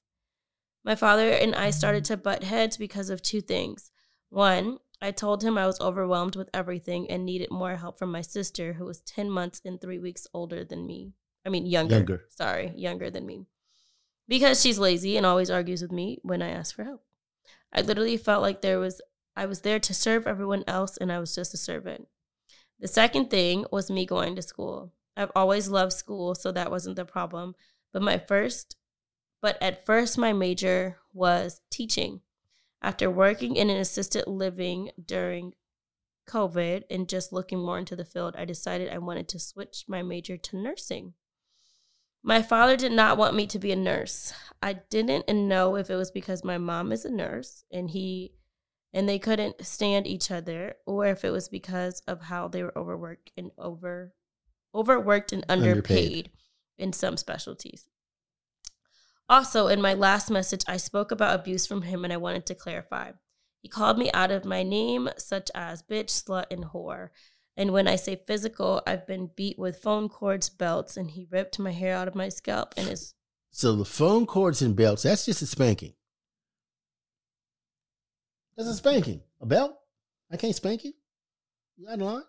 [0.84, 3.92] My father and I started to butt heads because of two things.
[4.30, 8.22] One, I told him I was overwhelmed with everything and needed more help from my
[8.22, 11.14] sister, who was 10 months and three weeks older than me.
[11.46, 11.96] I mean, younger.
[11.96, 12.26] Younger.
[12.30, 13.48] Sorry, younger than me.
[14.28, 17.04] Because she's lazy and always argues with me when I ask for help.
[17.74, 19.02] I literally felt like there was
[19.36, 22.08] I was there to serve everyone else and I was just a servant.
[22.80, 24.94] The second thing was me going to school.
[25.18, 27.56] I've always loved school, so that wasn't the problem.
[27.92, 28.78] But my first
[29.42, 32.22] but at first my major was teaching.
[32.82, 35.54] After working in an assisted living during
[36.28, 40.02] COVID and just looking more into the field, I decided I wanted to switch my
[40.02, 41.14] major to nursing.
[42.22, 44.34] My father did not want me to be a nurse.
[44.62, 48.34] I didn't know if it was because my mom is a nurse and he
[48.94, 52.78] and they couldn't stand each other or if it was because of how they were
[52.78, 54.14] overworked and over
[54.74, 56.32] overworked and underpaid, Underpaid.
[56.78, 57.88] in some specialties.
[59.28, 62.56] Also, in my last message, I spoke about abuse from him and I wanted to
[62.56, 63.12] clarify.
[63.62, 67.10] He called me out of my name, such as bitch, slut, and whore.
[67.58, 71.60] And when I say physical, I've been beat with phone cords, belts, and he ripped
[71.60, 73.14] my hair out of my scalp and his
[73.52, 75.94] So the phone cords and belts, that's just a spanking.
[78.60, 79.22] That's a spanking.
[79.40, 79.74] A belt?
[80.30, 80.92] I can't spank you.
[81.78, 82.24] You out of line?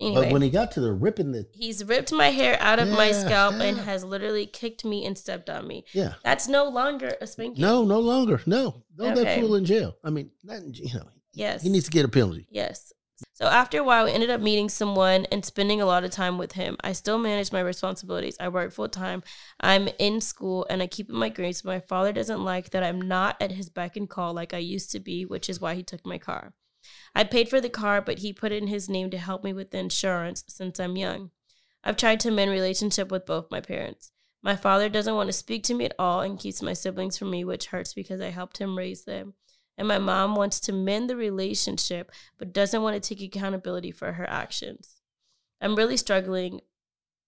[0.00, 0.24] anyway.
[0.24, 3.06] But when he got to the ripping the He's ripped my hair out of my
[3.10, 5.84] Yeah, scalp and has literally kicked me and stepped on me.
[5.94, 6.14] yeah.
[6.24, 7.62] That's no longer a spanking.
[7.62, 8.42] No, no longer.
[8.44, 8.82] No.
[8.96, 9.40] Throw that Okay.
[9.40, 9.96] fool in jail.
[10.04, 11.62] I mean, not in, you know, Yes.
[11.62, 12.46] he needs to get a penalty.
[12.50, 12.92] Yes.
[13.36, 16.38] So after a while, we ended up meeting someone and spending a lot of time
[16.38, 16.78] with him.
[16.80, 18.34] I still manage my responsibilities.
[18.40, 19.22] I work full time.
[19.60, 21.60] I'm in school and I keep my grades.
[21.60, 24.58] But my father doesn't like that I'm not at his beck and call like I
[24.58, 26.54] used to be, which is why he took my car.
[27.14, 29.52] I paid for the car, but he put it in his name to help me
[29.52, 31.30] with the insurance since I'm young.
[31.84, 34.12] I've tried to mend relationship with both my parents.
[34.42, 37.32] My father doesn't want to speak to me at all and keeps my siblings from
[37.32, 39.34] me, which hurts because I helped him raise them.
[39.78, 44.12] And my mom wants to mend the relationship, but doesn't want to take accountability for
[44.12, 45.02] her actions.
[45.60, 46.60] I'm really struggling,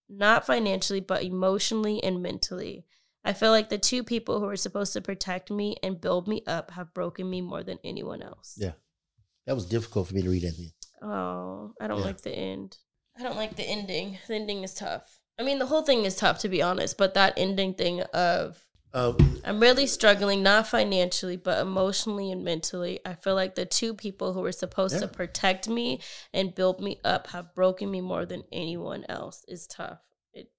[0.09, 2.85] not financially, but emotionally and mentally.
[3.23, 6.41] I feel like the two people who are supposed to protect me and build me
[6.47, 8.57] up have broken me more than anyone else.
[8.59, 8.71] Yeah.
[9.45, 10.73] That was difficult for me to read at the end.
[11.01, 12.05] Oh, I don't Yeah.
[12.05, 12.77] like the end.
[13.17, 14.17] I don't like the ending.
[14.27, 15.19] The ending is tough.
[15.37, 18.65] I mean, the whole thing is tough to be honest, but that ending thing of
[18.91, 19.13] Uh,
[19.45, 22.99] I'm really struggling, not financially, but emotionally and mentally.
[23.05, 26.01] I feel like the two people who were supposed to protect me
[26.33, 29.45] and build me up have broken me more than anyone else.
[29.47, 29.99] Is tough.
[30.33, 30.49] It.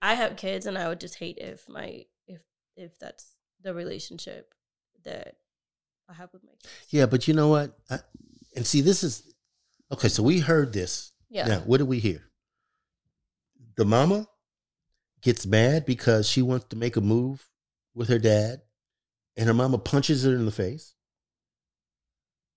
[0.00, 2.42] I have kids, and I would just hate if my if
[2.76, 4.54] if that's the relationship
[5.04, 5.34] that
[6.08, 6.72] I have with my kids.
[6.90, 7.76] yeah, but you know what?
[7.90, 7.98] I,
[8.54, 9.34] and see, this is
[9.92, 10.08] okay.
[10.08, 11.12] So we heard this.
[11.28, 11.48] Yeah.
[11.48, 12.22] Now, what did we hear?
[13.76, 14.28] The mama
[15.26, 17.48] gets mad because she wants to make a move
[17.94, 18.60] with her dad,
[19.36, 20.94] and her mama punches her in the face.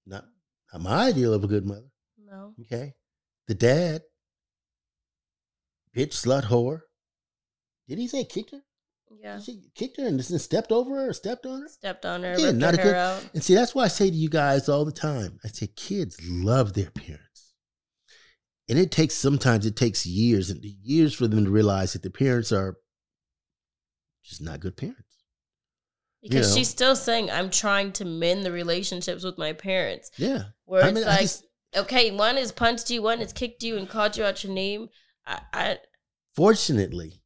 [0.05, 0.25] Not,
[0.71, 1.89] not my ideal of a good mother.
[2.23, 2.53] No.
[2.61, 2.93] Okay.
[3.47, 4.03] The dad,
[5.97, 6.81] bitch, slut, whore.
[7.87, 8.61] Did he say kicked her?
[9.19, 9.39] Yeah.
[9.39, 11.67] She kicked her and just stepped over her or stepped on her?
[11.67, 13.29] Stepped on her, Yeah, not her a good- out.
[13.33, 16.17] And see, that's why I say to you guys all the time I say, kids
[16.23, 17.28] love their parents.
[18.69, 22.11] And it takes, sometimes it takes years and years for them to realize that the
[22.11, 22.77] parents are
[24.23, 25.03] just not good parents.
[26.21, 26.57] Because know.
[26.57, 30.11] she's still saying, I'm trying to mend the relationships with my parents.
[30.17, 30.43] Yeah.
[30.65, 31.45] Where I it's mean, like, just-
[31.75, 34.89] okay, one has punched you, one has kicked you and called you out your name.
[35.25, 35.77] I, I
[36.35, 37.21] Fortunately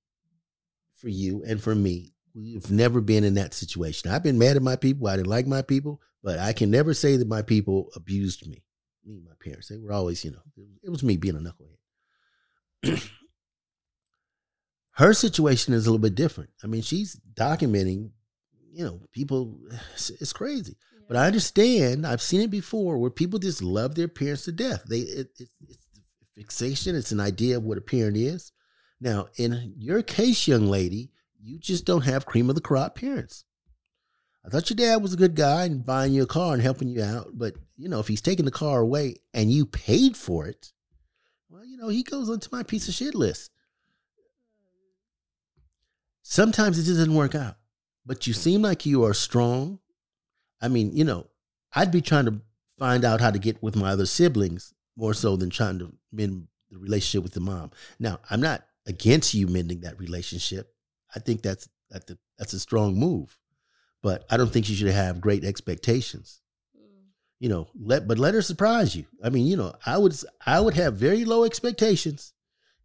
[0.96, 4.12] for you and for me, we've never been in that situation.
[4.12, 5.08] I've been mad at my people.
[5.08, 8.64] I didn't like my people, but I can never say that my people abused me.
[9.06, 10.42] Me and my parents, they were always, you know,
[10.84, 13.02] it was me being a knucklehead.
[14.92, 16.52] Her situation is a little bit different.
[16.64, 18.12] I mean, she's documenting,
[18.72, 19.60] you know, people,
[19.94, 20.78] it's, it's crazy.
[21.08, 22.08] But I understand.
[22.08, 24.84] I've seen it before where people just love their parents to death.
[24.88, 25.86] They it, it, it's
[26.36, 26.96] fixation.
[26.96, 28.52] It's an idea of what a parent is.
[29.02, 33.44] Now, in your case, young lady, you just don't have cream of the crop parents.
[34.46, 36.90] I thought your dad was a good guy and buying you a car and helping
[36.90, 40.48] you out, but you know if he's taking the car away and you paid for
[40.48, 40.74] it,
[41.50, 43.52] well, you know he goes onto my piece of shit list.
[46.22, 47.56] Sometimes it just doesn't work out,
[48.06, 49.80] but you seem like you are strong.
[50.62, 51.28] I mean, you know,
[51.74, 52.42] I'd be trying to
[52.80, 56.48] find out how to get with my other siblings more so than trying to mend
[56.70, 57.72] the relationship with the mom.
[58.00, 60.74] Now, I'm not against you mending that relationship.
[61.16, 63.38] I think that's that's a, that's a strong move,
[64.04, 66.42] but I don't think you should have great expectations.
[67.40, 69.06] You know, let but let her surprise you.
[69.24, 72.34] I mean, you know, I would I would have very low expectations,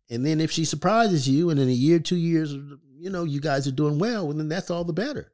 [0.08, 2.52] and then if she surprises you, and in a year, two years,
[2.96, 5.32] you know, you guys are doing well, and then that's all the better.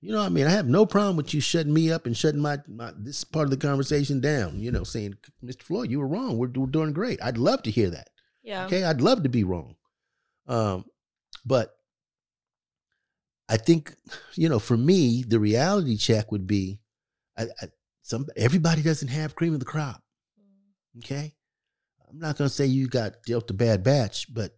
[0.00, 2.40] You know, I mean, I have no problem with you shutting me up and shutting
[2.40, 4.58] my, my this part of the conversation down.
[4.58, 5.62] You know, saying, Mr.
[5.62, 6.36] Floyd, you were wrong.
[6.36, 7.22] We're, we're doing great.
[7.22, 8.08] I'd love to hear that.
[8.42, 8.66] yeah.
[8.66, 9.76] Okay, I'd love to be wrong.
[10.46, 10.84] Um,
[11.46, 11.74] but
[13.48, 13.94] I think,
[14.34, 16.80] you know, for me, the reality check would be,
[17.36, 17.68] I, I,
[18.02, 20.02] some everybody doesn't have cream of the crop.
[20.98, 21.34] Okay,
[22.08, 24.56] I'm not going to say you got dealt a bad batch, but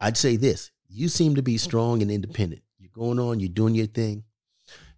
[0.00, 1.58] I'd say this: you seem to be oh.
[1.58, 2.62] strong and independent.
[2.78, 3.40] You're going on.
[3.40, 4.24] You're doing your thing.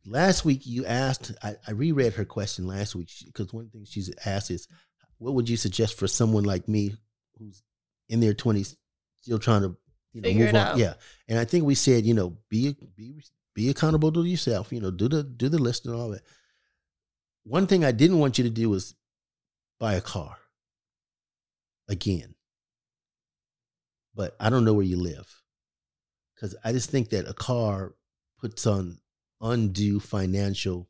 [0.05, 1.33] Last week you asked.
[1.43, 4.69] I, I reread her question last week because one thing she's asked is,
[5.19, 6.95] "What would you suggest for someone like me
[7.39, 7.63] who's
[8.09, 8.77] in their 20s,
[9.23, 9.77] still trying to
[10.17, 10.95] you know Figure move on?" Yeah,
[11.29, 13.23] and I think we said, you know, be be
[13.55, 14.73] be accountable to yourself.
[14.73, 16.23] You know, do the do the list and all that.
[17.45, 18.95] One thing I didn't want you to do was
[19.79, 20.37] buy a car
[21.89, 22.35] again.
[24.15, 25.43] But I don't know where you live.
[26.35, 27.95] Because I just think that a car
[28.41, 28.99] puts on
[29.41, 30.89] undue financial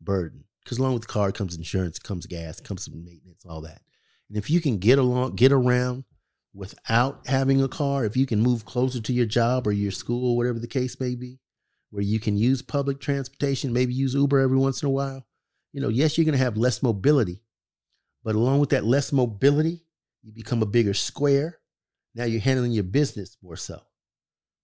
[0.00, 0.44] burden.
[0.62, 3.82] Because along with the car comes insurance, comes gas, comes some maintenance, all that.
[4.28, 6.04] And if you can get along, get around
[6.54, 10.30] without having a car, if you can move closer to your job or your school,
[10.30, 11.40] or whatever the case may be,
[11.90, 15.26] where you can use public transportation, maybe use Uber every once in a while,
[15.72, 17.42] you know, yes, you're going to have less mobility,
[18.22, 19.84] but along with that less mobility,
[20.22, 21.58] you become a bigger square.
[22.14, 23.82] Now you're handling your business more so.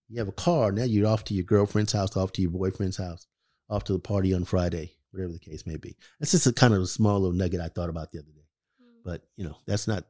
[0.08, 2.96] You have a car, now you're off to your girlfriend's house, off to your boyfriend's
[2.96, 3.26] house,
[3.68, 5.96] off to the party on Friday, whatever the case may be.
[6.18, 8.46] That's just a kind of a small little nugget I thought about the other day.
[8.80, 9.00] Hmm.
[9.04, 10.04] But you know, that's not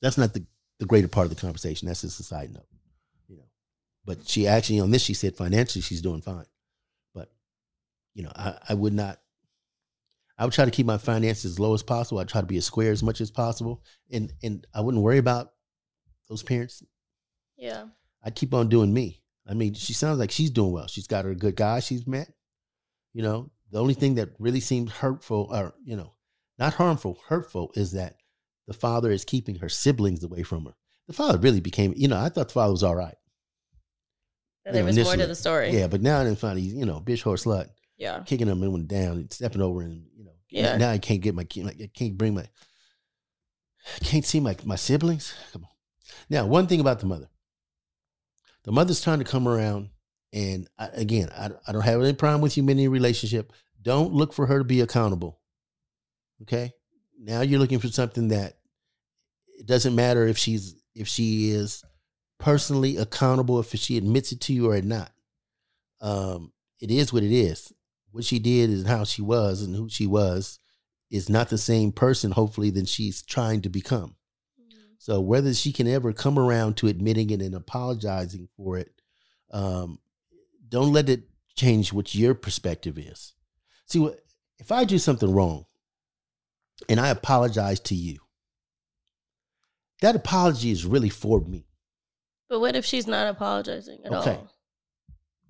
[0.00, 0.46] that's not the,
[0.78, 1.88] the greater part of the conversation.
[1.88, 2.66] That's just a side note.
[3.28, 3.48] You know.
[4.04, 6.46] But she actually on this she said financially she's doing fine.
[7.14, 7.30] But
[8.14, 9.18] you know, I, I would not
[10.38, 12.18] I would try to keep my finances as low as possible.
[12.18, 13.82] I'd try to be as square as much as possible.
[14.10, 15.52] And and I wouldn't worry about
[16.28, 16.82] those parents.
[17.56, 17.86] Yeah.
[18.22, 19.22] I'd keep on doing me.
[19.48, 20.88] I mean, she sounds like she's doing well.
[20.88, 22.28] She's got her good guy she's met.
[23.12, 26.12] You know, the only thing that really seems hurtful, or, you know,
[26.58, 28.16] not harmful, hurtful, is that
[28.66, 30.74] the father is keeping her siblings away from her.
[31.06, 33.14] The father really became, you know, I thought the father was all right.
[34.64, 35.70] And You know, was more to the story.
[35.70, 38.20] Yeah, but now I didn't find he's, you know, bitch, horse, slut, Yeah.
[38.26, 40.76] kicking him and down and stepping over and, you know, Yeah.
[40.76, 42.42] now I can't get my, kid- like, I can't bring my,
[44.00, 45.32] I can't see my, my siblings.
[45.52, 45.70] Come on.
[46.28, 47.28] Now, one thing about the mother.
[48.64, 49.90] The mother's trying to come around,
[50.32, 53.52] and I, again, I, I don't have any problem with you in any relationship.
[53.80, 55.38] Don't look for her to be accountable.
[56.42, 56.72] Okay,
[57.16, 58.55] now you're looking for something that
[59.58, 61.84] it doesn't matter if she's if she is
[62.38, 65.12] personally accountable, if she admits it to you or not.
[66.00, 67.72] Um, it is what it is.
[68.10, 70.58] What she did and how she was and who she was
[71.10, 74.16] is not the same person, hopefully, than she's trying to become.
[74.98, 78.92] So whether she can ever come around to admitting it and apologizing for it,
[79.50, 80.00] Um,
[80.68, 83.34] don't let it change what your perspective is.
[83.86, 84.18] See, what
[84.58, 85.66] if I do something wrong
[86.88, 88.18] and I apologize to you?
[90.00, 91.66] That apology is really for me.
[92.48, 94.36] But what if she's not apologizing at Okay.
[94.36, 94.50] all?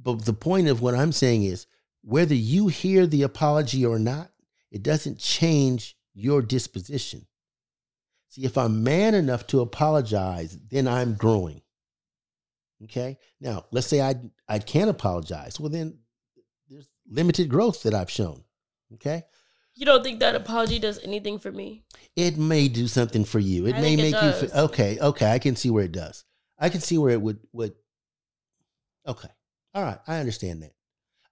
[0.00, 1.66] But the point of what I'm saying is
[2.02, 4.30] whether you hear the apology or not,
[4.70, 7.26] it doesn't change your disposition.
[8.28, 11.62] See, if I'm man enough to apologize, then I'm growing.
[12.84, 13.18] Okay?
[13.40, 14.14] Now, let's say I
[14.48, 15.58] I can't apologize.
[15.58, 15.98] Well, then
[16.68, 18.44] there's limited growth that I've shown.
[18.94, 19.24] Okay?
[19.76, 21.84] You don't think that apology does anything for me?
[22.16, 23.66] It may do something for you.
[23.66, 26.24] It I may it make you feel okay, okay, I can see where it does.
[26.58, 27.74] I can see where it would would
[29.06, 29.28] Okay.
[29.74, 30.72] All right, I understand that.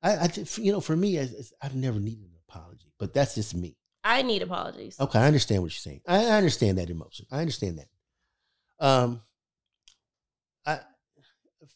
[0.02, 0.30] I, I
[0.60, 3.78] you know, for me, it's- I've never needed an apology, but that's just me.
[4.04, 5.00] I need apologies.
[5.00, 6.02] Okay, I understand what you're saying.
[6.06, 7.26] I, I understand that emotion.
[7.32, 7.88] I understand that.
[8.86, 9.22] Um,
[10.66, 10.80] I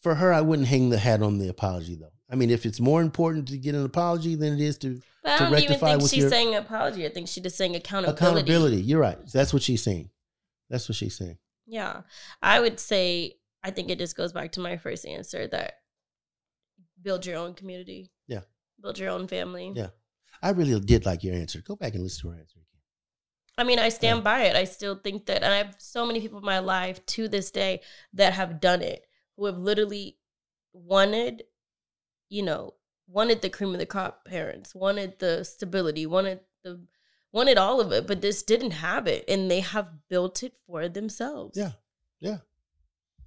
[0.02, 2.12] for her, I wouldn't hang the hat on the apology though.
[2.30, 5.42] I mean, if it's more important to get an apology than it is to But
[5.46, 7.06] I don't even think she's your- saying apology.
[7.06, 8.24] I think she's just saying accountability.
[8.24, 9.18] accountability, you're right.
[9.32, 10.10] That's what she's saying.
[10.70, 11.38] That's what she's saying.
[11.66, 12.02] Yeah.
[12.42, 15.74] I would say I think it just goes back to my first answer that
[17.02, 18.10] build your own community.
[18.26, 18.40] Yeah.
[18.80, 19.72] Build your own family.
[19.74, 19.88] Yeah.
[20.42, 21.60] I really did like your answer.
[21.60, 22.64] Go back and listen to her answer again.
[23.56, 24.22] I mean, I stand Yeah.
[24.24, 24.56] by it.
[24.56, 27.50] I still think that, and I have so many people in my life to this
[27.50, 27.80] day
[28.12, 29.04] that have done it,
[29.36, 30.16] who have literally
[30.72, 31.42] wanted,
[32.28, 32.74] you know,
[33.08, 36.80] wanted the cream of the crop parents, wanted the stability, wanted the,
[37.32, 40.88] wanted all of it, but this didn't have it, and they have built it for
[40.88, 41.58] themselves.
[41.58, 41.72] Yeah.
[42.20, 42.38] Yeah.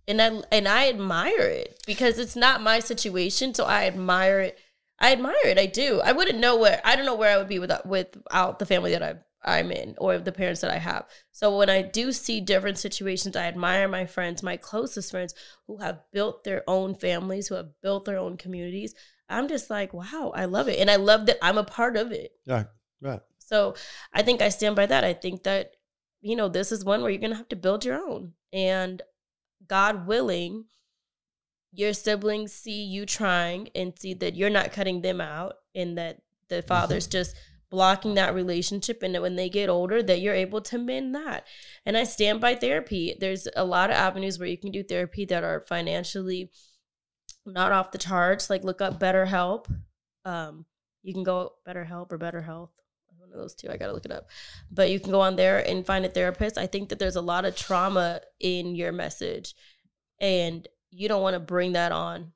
[0.08, 4.60] and I and I admire it because it's not my situation, so I admire it.
[5.00, 5.58] I admire it.
[5.58, 6.02] I do.
[6.04, 8.92] I wouldn't know where I don't know where I would be without without the family
[8.92, 11.08] that I I'm in or the parents that I have.
[11.32, 15.34] So when I do see different situations, I admire my friends, my closest friends
[15.68, 18.94] who have built their own families, who have built their own communities.
[19.32, 22.12] I'm just like, wow, I love it, and I love that I'm a part of
[22.12, 22.32] it.
[22.48, 22.68] Right.
[23.02, 23.22] Right.
[23.40, 23.76] So
[24.14, 25.04] I think I stand by that.
[25.04, 25.72] I think that,
[26.22, 28.34] you know, this is one where you're going to have to build your own.
[28.54, 29.02] And
[29.68, 30.66] God willing,
[31.74, 36.22] your siblings see you trying and see that you're not cutting them out and that
[36.50, 36.68] the mm-hmm.
[36.68, 37.36] father's just
[37.70, 41.48] blocking that relationship and that when they get older that you're able to mend that
[41.86, 45.24] and i stand by therapy there's a lot of avenues where you can do therapy
[45.24, 46.52] that are financially
[47.46, 49.66] not off the charts like look up BetterHelp
[50.26, 50.66] um,
[51.04, 52.72] you can go BetterHelp or better health
[53.22, 54.30] one of those two i gotta look it up.
[54.72, 56.58] But you can go on there and find a therapist.
[56.58, 59.54] I think that there's a lot of trauma in your message
[60.20, 62.34] and you don't want to bring that on.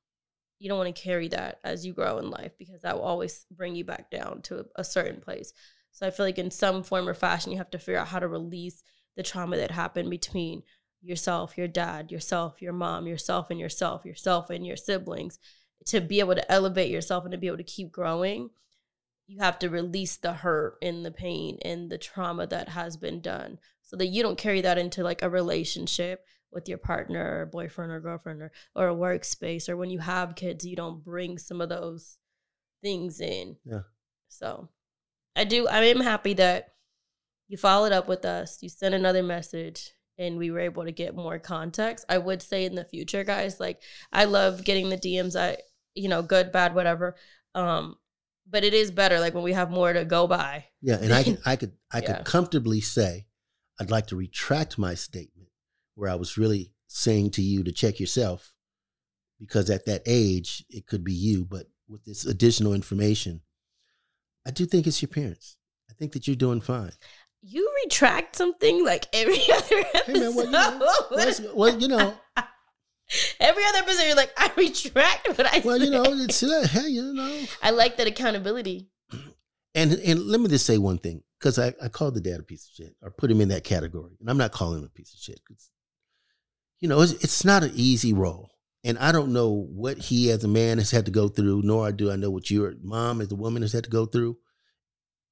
[0.59, 3.45] You don't want to carry that as you grow in life because that will always
[3.51, 5.53] bring you back down to a certain place.
[5.91, 8.19] So i feel like in some form or fashion you have to figure out how
[8.19, 8.83] to release
[9.15, 10.63] the trauma that happened between
[11.05, 15.39] yourself your dad yourself your mom yourself and yourself yourself and your siblings
[15.85, 18.49] to be able to elevate yourself and to be able to keep growing
[19.27, 23.21] you have to release the hurt and the pain and the trauma that has been
[23.21, 27.45] done so that you don't carry that into like a relationship with your partner or
[27.45, 31.37] boyfriend or girlfriend or, or a workspace or when you have kids you don't bring
[31.37, 32.17] some of those
[32.81, 33.81] things in Yeah.
[34.27, 34.69] so
[35.35, 36.73] i do i am happy that
[37.47, 41.15] you followed up with us you sent another message and we were able to get
[41.15, 43.81] more context i would say in the future guys like
[44.13, 45.57] i love getting the dms i
[45.93, 47.15] you know good bad whatever
[47.53, 47.95] um
[48.49, 51.23] but it is better like when we have more to go by Yeah, and I
[51.23, 52.17] can, I could, I Yeah.
[52.17, 53.25] could comfortably say,
[53.79, 55.49] I'd like to retract my statement
[55.95, 58.53] where I was really saying to you to check yourself,
[59.39, 61.43] because at that age it could be you.
[61.43, 63.41] But with this additional information,
[64.45, 65.57] I do think it's your parents.
[65.89, 66.91] I think that you're doing fine.
[67.47, 70.05] You retract something like every other episode.
[70.05, 70.79] Hey man, well, you know,
[71.11, 72.13] well, well, you know,
[73.39, 75.65] every other episode, you're like, I retract what I said.
[75.65, 77.45] well, you know, it's uh, hey, you know.
[77.61, 78.89] I like that accountability.
[79.77, 82.43] And and let me just say one thing, because I, I called the dad a
[82.43, 84.89] piece of shit, or put him in that category, and I'm not calling him a
[84.89, 85.41] piece of shit.
[85.45, 85.69] 'cause,
[86.79, 88.51] you know, it's, it's not an easy role,
[88.85, 91.91] and I don't know what he as a man has had to go through, nor
[91.91, 94.37] do I know what your mom as a woman has had to go through.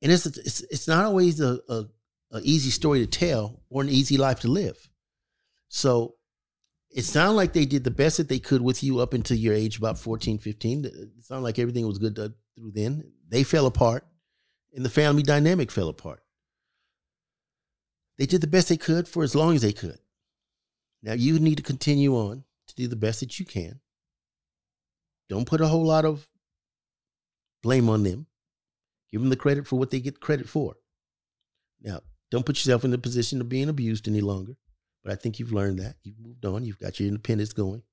[0.01, 1.85] And it's it's it's not always a, a,
[2.33, 4.89] a easy story to tell or an easy life to live.
[5.69, 6.15] So
[6.89, 9.53] it sounded like they did the best that they could with you up until your
[9.53, 10.85] age about 14, 15.
[10.85, 13.11] It sounded like everything was good through then.
[13.29, 14.05] They fell apart
[14.73, 16.23] and the family dynamic fell apart.
[18.17, 19.99] They did the best they could for as long as they could.
[21.01, 23.79] Now you need to continue on to do the best that you can.
[25.29, 26.27] Don't put a whole lot of
[27.61, 28.27] blame on them.
[29.11, 30.75] Give them the credit for what they get credit for.
[31.81, 32.01] Now,
[32.33, 34.53] don't put yourself in the position of being abused any longer.
[35.03, 35.97] But I think you've learned that.
[36.01, 36.65] You've moved on.
[36.65, 37.83] You've got your independence going.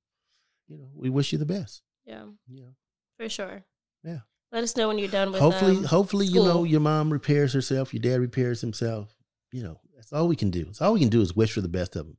[0.66, 1.82] You know, we wish you the best.
[2.06, 2.74] Yeah, know,
[3.18, 3.64] for sure.
[4.02, 4.20] Yeah.
[4.50, 5.42] Let us know when you're done with.
[5.42, 9.14] hopefully, um, hopefully, you know, your mom repairs herself, your dad repairs himself.
[9.52, 10.64] You know, that's all we can do.
[10.70, 12.16] It's all we can do is wish for the best of them.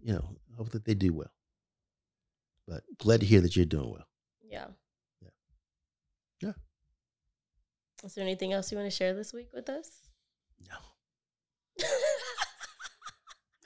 [0.00, 1.32] You know, hope that they do well.
[2.66, 4.06] But glad to hear that you're doing well.
[4.42, 4.68] Yeah.
[5.20, 5.28] Yeah.
[6.40, 6.52] Yeah.
[8.04, 9.90] Is there anything else you want to share this week with us?
[10.70, 10.76] No.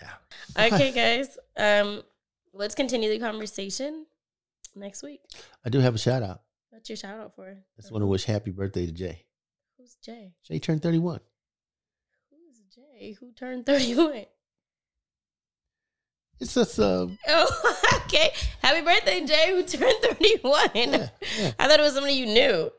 [0.01, 0.67] Yeah.
[0.67, 1.39] okay, guys.
[1.57, 2.03] Um,
[2.53, 4.07] let's continue the conversation
[4.75, 5.21] next week.
[5.65, 6.43] I do have a shout out.
[6.71, 7.49] What's your shout out for?
[7.51, 9.25] I just want to wish happy birthday to Jay.
[9.79, 10.33] Who's Jay?
[10.45, 11.21] Jay turned 31.
[12.31, 13.17] Who's Jay?
[13.21, 14.25] Who turned 31?
[16.41, 18.31] It's just, uh, Oh, okay.
[18.63, 20.69] Happy birthday, Jay, who turned 31.
[20.75, 21.09] yeah,
[21.39, 21.53] yeah.
[21.59, 22.71] I thought it was somebody you knew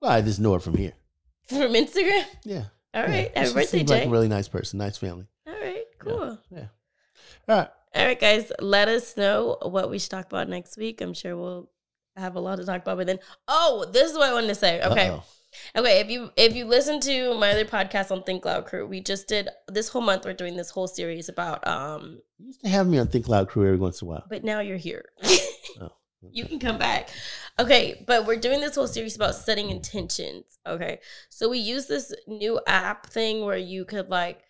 [0.00, 0.92] Well, I just know her from here.
[1.48, 2.24] from Instagram.
[2.44, 2.64] Yeah.
[2.94, 3.28] All yeah.
[3.34, 3.94] Happy birthday, Jay.
[3.94, 5.26] like a really nice person, nice family.
[5.46, 5.84] All right.
[5.98, 6.38] Cool.
[6.50, 6.66] Yeah.
[7.48, 7.68] All right.
[7.94, 8.52] All right, guys.
[8.60, 11.00] Let us know what we should talk about next week.
[11.00, 11.70] I'm sure we'll
[12.16, 12.98] have a lot to talk about.
[12.98, 13.18] But then,
[13.48, 14.82] oh, this is what I wanted to say.
[14.82, 15.08] Okay.
[15.08, 15.24] Uh-oh.
[15.76, 19.00] Okay, if you if you listen to my other podcast on Think Loud Crew, we
[19.00, 20.24] just did this whole month.
[20.24, 22.20] We're doing this whole series about um.
[22.38, 24.24] You used to have me on Think Loud Crew every once in a while.
[24.28, 25.04] But now you're here.
[25.80, 25.90] Oh.
[26.30, 27.10] you can come back.
[27.58, 30.58] Okay, but we're doing this whole series about setting intentions.
[30.66, 34.40] Okay, so we use this new app thing where you could like,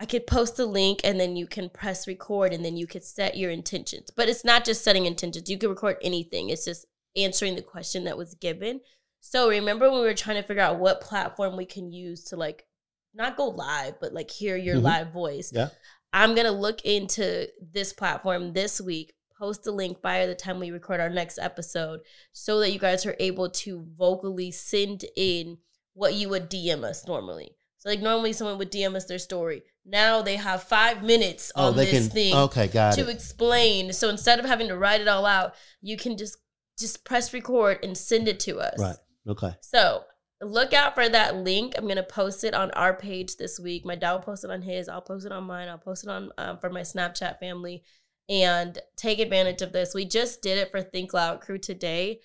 [0.00, 3.04] I could post a link and then you can press record and then you could
[3.04, 4.10] set your intentions.
[4.14, 5.48] But it's not just setting intentions.
[5.48, 6.50] You can record anything.
[6.50, 6.86] It's just
[7.16, 8.80] answering the question that was given.
[9.20, 12.36] So remember when we were trying to figure out what platform we can use to
[12.36, 12.66] like
[13.14, 14.82] not go live, but like hear your Mhm.
[14.82, 15.50] live voice.
[15.52, 15.70] Yeah.
[16.12, 20.70] I'm gonna look into this platform this week, post a link by the time we
[20.70, 22.00] record our next episode,
[22.32, 25.58] so that you guys are able to vocally send in
[25.94, 27.50] what you would DM us normally.
[27.78, 29.62] So like normally someone would DM us their story.
[29.84, 32.10] Now they have five minutes Oh, on this can.
[32.10, 33.14] thing Okay, got to it.
[33.14, 33.92] explain.
[33.92, 36.38] So instead of having to write it all out, you can just
[36.78, 38.78] just press record and send it to us.
[38.78, 38.96] Right.
[39.28, 39.52] Okay.
[39.62, 40.04] So
[40.42, 41.74] look out for that link.
[41.78, 43.86] I'm gonna post it on our page this week.
[43.86, 44.88] My dad will post it on his.
[44.88, 45.68] I'll post it on mine.
[45.68, 47.82] I'll post it on um, for my Snapchat family,
[48.28, 49.94] and take advantage of this.
[49.94, 52.20] We just did it for Think Loud Crew today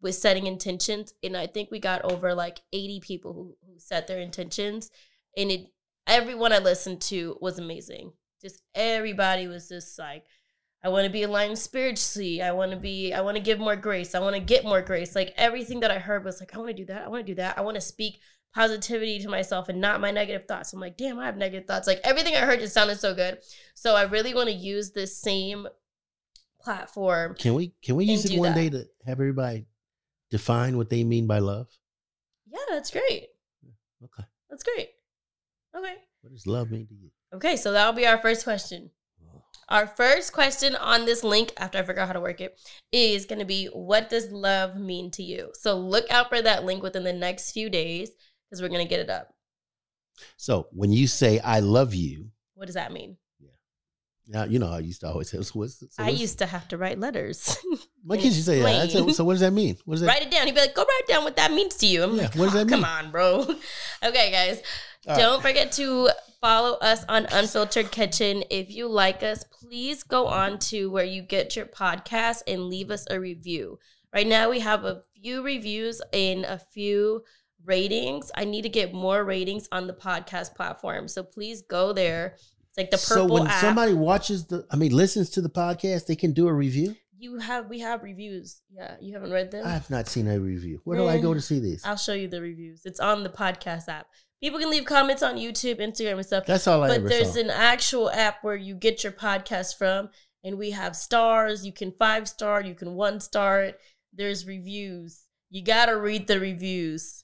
[0.00, 4.06] with setting intentions, and I think we got over like 80 people who, who set
[4.06, 4.90] their intentions,
[5.36, 5.66] and it
[6.06, 8.12] everyone I listened to was amazing.
[8.42, 10.24] Just everybody was just like.
[10.82, 12.42] I want to be aligned spiritually.
[12.42, 14.14] I want to be, I want to give more grace.
[14.14, 15.16] I want to get more grace.
[15.16, 17.06] Like everything that I heard was like, I want to do that.
[17.06, 17.56] I want to do that.
[17.56, 18.20] I want to speak
[18.54, 20.72] positivity to myself and not my negative thoughts.
[20.72, 21.86] I'm like, damn, I have negative thoughts.
[21.86, 23.38] Like everything I heard just sounded so good.
[23.74, 25.66] So I really want to use this same
[26.60, 27.34] platform.
[27.34, 28.60] Can we can we use it one that.
[28.60, 29.66] day to have everybody
[30.30, 31.66] define what they mean by love?
[32.46, 33.28] Yeah, that's great.
[34.02, 34.28] Okay.
[34.48, 34.90] That's great.
[35.76, 35.94] Okay.
[36.22, 37.10] What does love mean to you?
[37.34, 37.56] Okay.
[37.56, 38.90] So that'll be our first question.
[39.70, 42.60] Our first question on this link, after I figure out how to work it,
[42.92, 45.52] is going to be What does love mean to you?
[45.54, 48.10] So look out for that link within the next few days
[48.54, 49.34] because we're going to get it up.
[50.36, 53.16] So when you say I love you, What does that mean?
[53.40, 53.50] Yeah.
[54.28, 56.68] Now you know I used to always say so what's, so I used to have
[56.68, 57.56] to write letters.
[58.04, 58.84] my kids used to say that.
[58.84, 59.12] Explain.
[59.12, 59.76] so what does that mean?
[59.84, 60.46] What does that write it down.
[60.46, 62.04] He'd be like, go write down what that means to you.
[62.04, 62.82] I'm Yeah, like, what does "Oh, that mean?
[62.82, 63.40] come on, bro.
[64.04, 64.62] okay, guys.
[65.06, 65.18] All right.
[65.20, 68.44] Don't forget to follow us on Unfiltered Kitchen.
[68.50, 72.90] If you like us, please go on to where you get your podcast and leave
[72.92, 73.78] us a review.
[74.14, 77.24] Right now, we have a few reviews in a few
[77.64, 78.30] ratings.
[78.34, 81.08] I need to get more ratings on the podcast platform.
[81.08, 82.36] So please go there.
[82.68, 83.28] It's like the purple.
[83.28, 83.60] so when app.
[83.60, 86.96] somebody watches the I mean listens to the podcast, they can do a review?
[87.24, 88.60] you have we have reviews.
[88.70, 89.66] Yeah, you haven't read them.
[89.66, 90.80] I have not seen a review.
[90.84, 91.84] Where do I go to see this?
[91.84, 92.82] I'll show you the reviews.
[92.84, 94.06] It's on the podcast app.
[94.42, 96.44] People can leave comments on YouTube, Instagram, and stuff.
[96.44, 97.40] That's all I but there's saw.
[97.40, 100.10] an actual app where you get your podcast from,
[100.44, 101.64] and we have stars.
[101.64, 103.80] You can five star, you can one star it.
[104.12, 105.22] There's reviews.
[105.50, 107.23] You gotta read the reviews.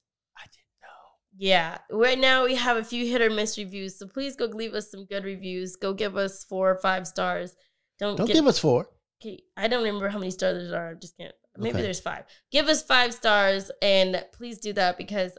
[1.32, 1.48] I didn't know.
[1.48, 4.74] Yeah, right now we have a few hit or miss reviews, so please go leave
[4.74, 5.76] us some good reviews.
[5.76, 7.54] Go give us four or five stars.
[7.98, 8.88] Don't Don't get, give us four.
[9.22, 10.90] Okay, I don't remember how many stars there are.
[10.90, 11.34] I just can't.
[11.58, 11.82] Maybe Okay.
[11.82, 12.24] there's five.
[12.50, 15.36] Give us five stars, and please do that because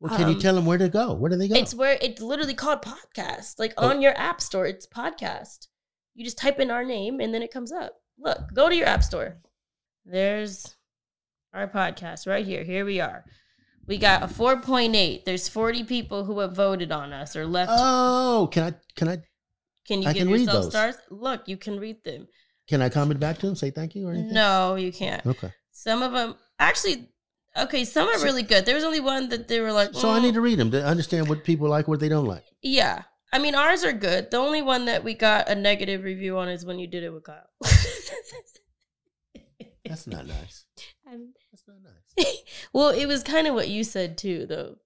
[0.00, 1.12] Well, can you Um, tell them where to go?
[1.12, 1.54] Where do they go?
[1.56, 3.58] it's where it's literally called podcast.
[3.58, 3.88] Like Oh.
[3.88, 5.66] on your app store, it's podcast.
[6.14, 8.00] You just type in our name and then it comes up.
[8.18, 9.36] Look, go to your app store.
[10.06, 10.74] There's
[11.52, 12.64] our podcast right here.
[12.64, 13.24] Here we are.
[13.90, 15.24] We got a 4.8.
[15.24, 17.72] There's 40 people who have voted on us or left.
[17.74, 19.16] oh, can I can I
[19.86, 20.70] can you I give can yourself those.
[20.70, 20.94] stars?
[21.10, 22.28] Look, you can read them.
[22.68, 23.56] can I comment back to them?
[23.56, 24.32] Say thank you or anything?
[24.32, 25.26] No, you can't.
[25.26, 25.52] Okay.
[25.72, 27.08] Some of them actually
[27.56, 28.64] okay, some are So- really good.
[28.64, 30.70] There was only one that they were like So I need "Mm." to read them
[30.70, 32.44] to understand what people like, what they don't like.
[32.62, 33.02] Yeah.
[33.32, 34.30] I mean, ours are good.
[34.30, 37.10] The only one that we got a negative review on is when you did it
[37.12, 37.50] with Kyle.
[39.84, 40.64] That's not nice.
[41.08, 42.36] I'm- That's not nice.
[42.72, 44.76] well, it was kind of what you said too, though.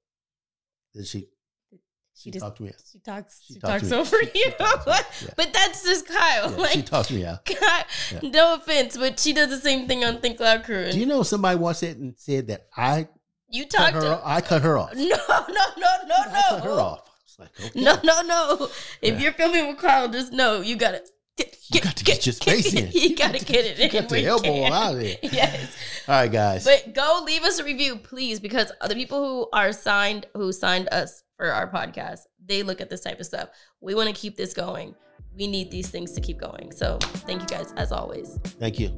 [0.94, 1.28] Did she?
[1.70, 1.78] She
[2.14, 2.72] She just talked to me.
[2.92, 4.50] she talks She she, talks over She- you.
[4.52, 4.86] talks.
[5.22, 5.30] Yeah.
[5.36, 6.50] But that's just Kyle.
[6.50, 7.44] Yeah, like she talked me out.
[7.44, 8.20] God, Yeah.
[8.30, 10.90] no offense, but she does the same thing on Think Loud Crew.
[10.92, 13.08] Do you know somebody once said and said that I
[13.48, 14.00] you cut talked her?
[14.02, 14.94] to I cut her off.
[14.94, 15.08] No, no,
[15.48, 16.14] no, no, no.
[16.16, 17.10] I cut her off.
[17.38, 17.80] Like okay.
[17.82, 18.68] No, no, no.
[19.02, 19.18] If Yeah.
[19.18, 21.02] you're coming with Kyle, just know you gotta
[21.36, 22.90] get, You got to get your space in.
[22.92, 23.90] You gotta get it You in.
[23.90, 24.72] got where to you elbow can.
[24.72, 25.16] out of there.
[25.22, 25.76] Yes.
[26.08, 26.64] All right, guys.
[26.64, 30.88] But go leave us a review, please, because the people who are signed, who signed
[30.92, 33.48] us for our podcast, they look at this type of stuff.
[33.80, 34.94] We want to keep this going.
[35.36, 36.70] We need these things to keep going.
[36.72, 38.38] So thank you guys, as always.
[38.60, 38.88] Thank you.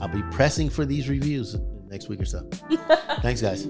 [0.00, 1.56] I'll be pressing for these reviews
[1.88, 2.48] next week or so.
[3.22, 3.66] Thanks, guys.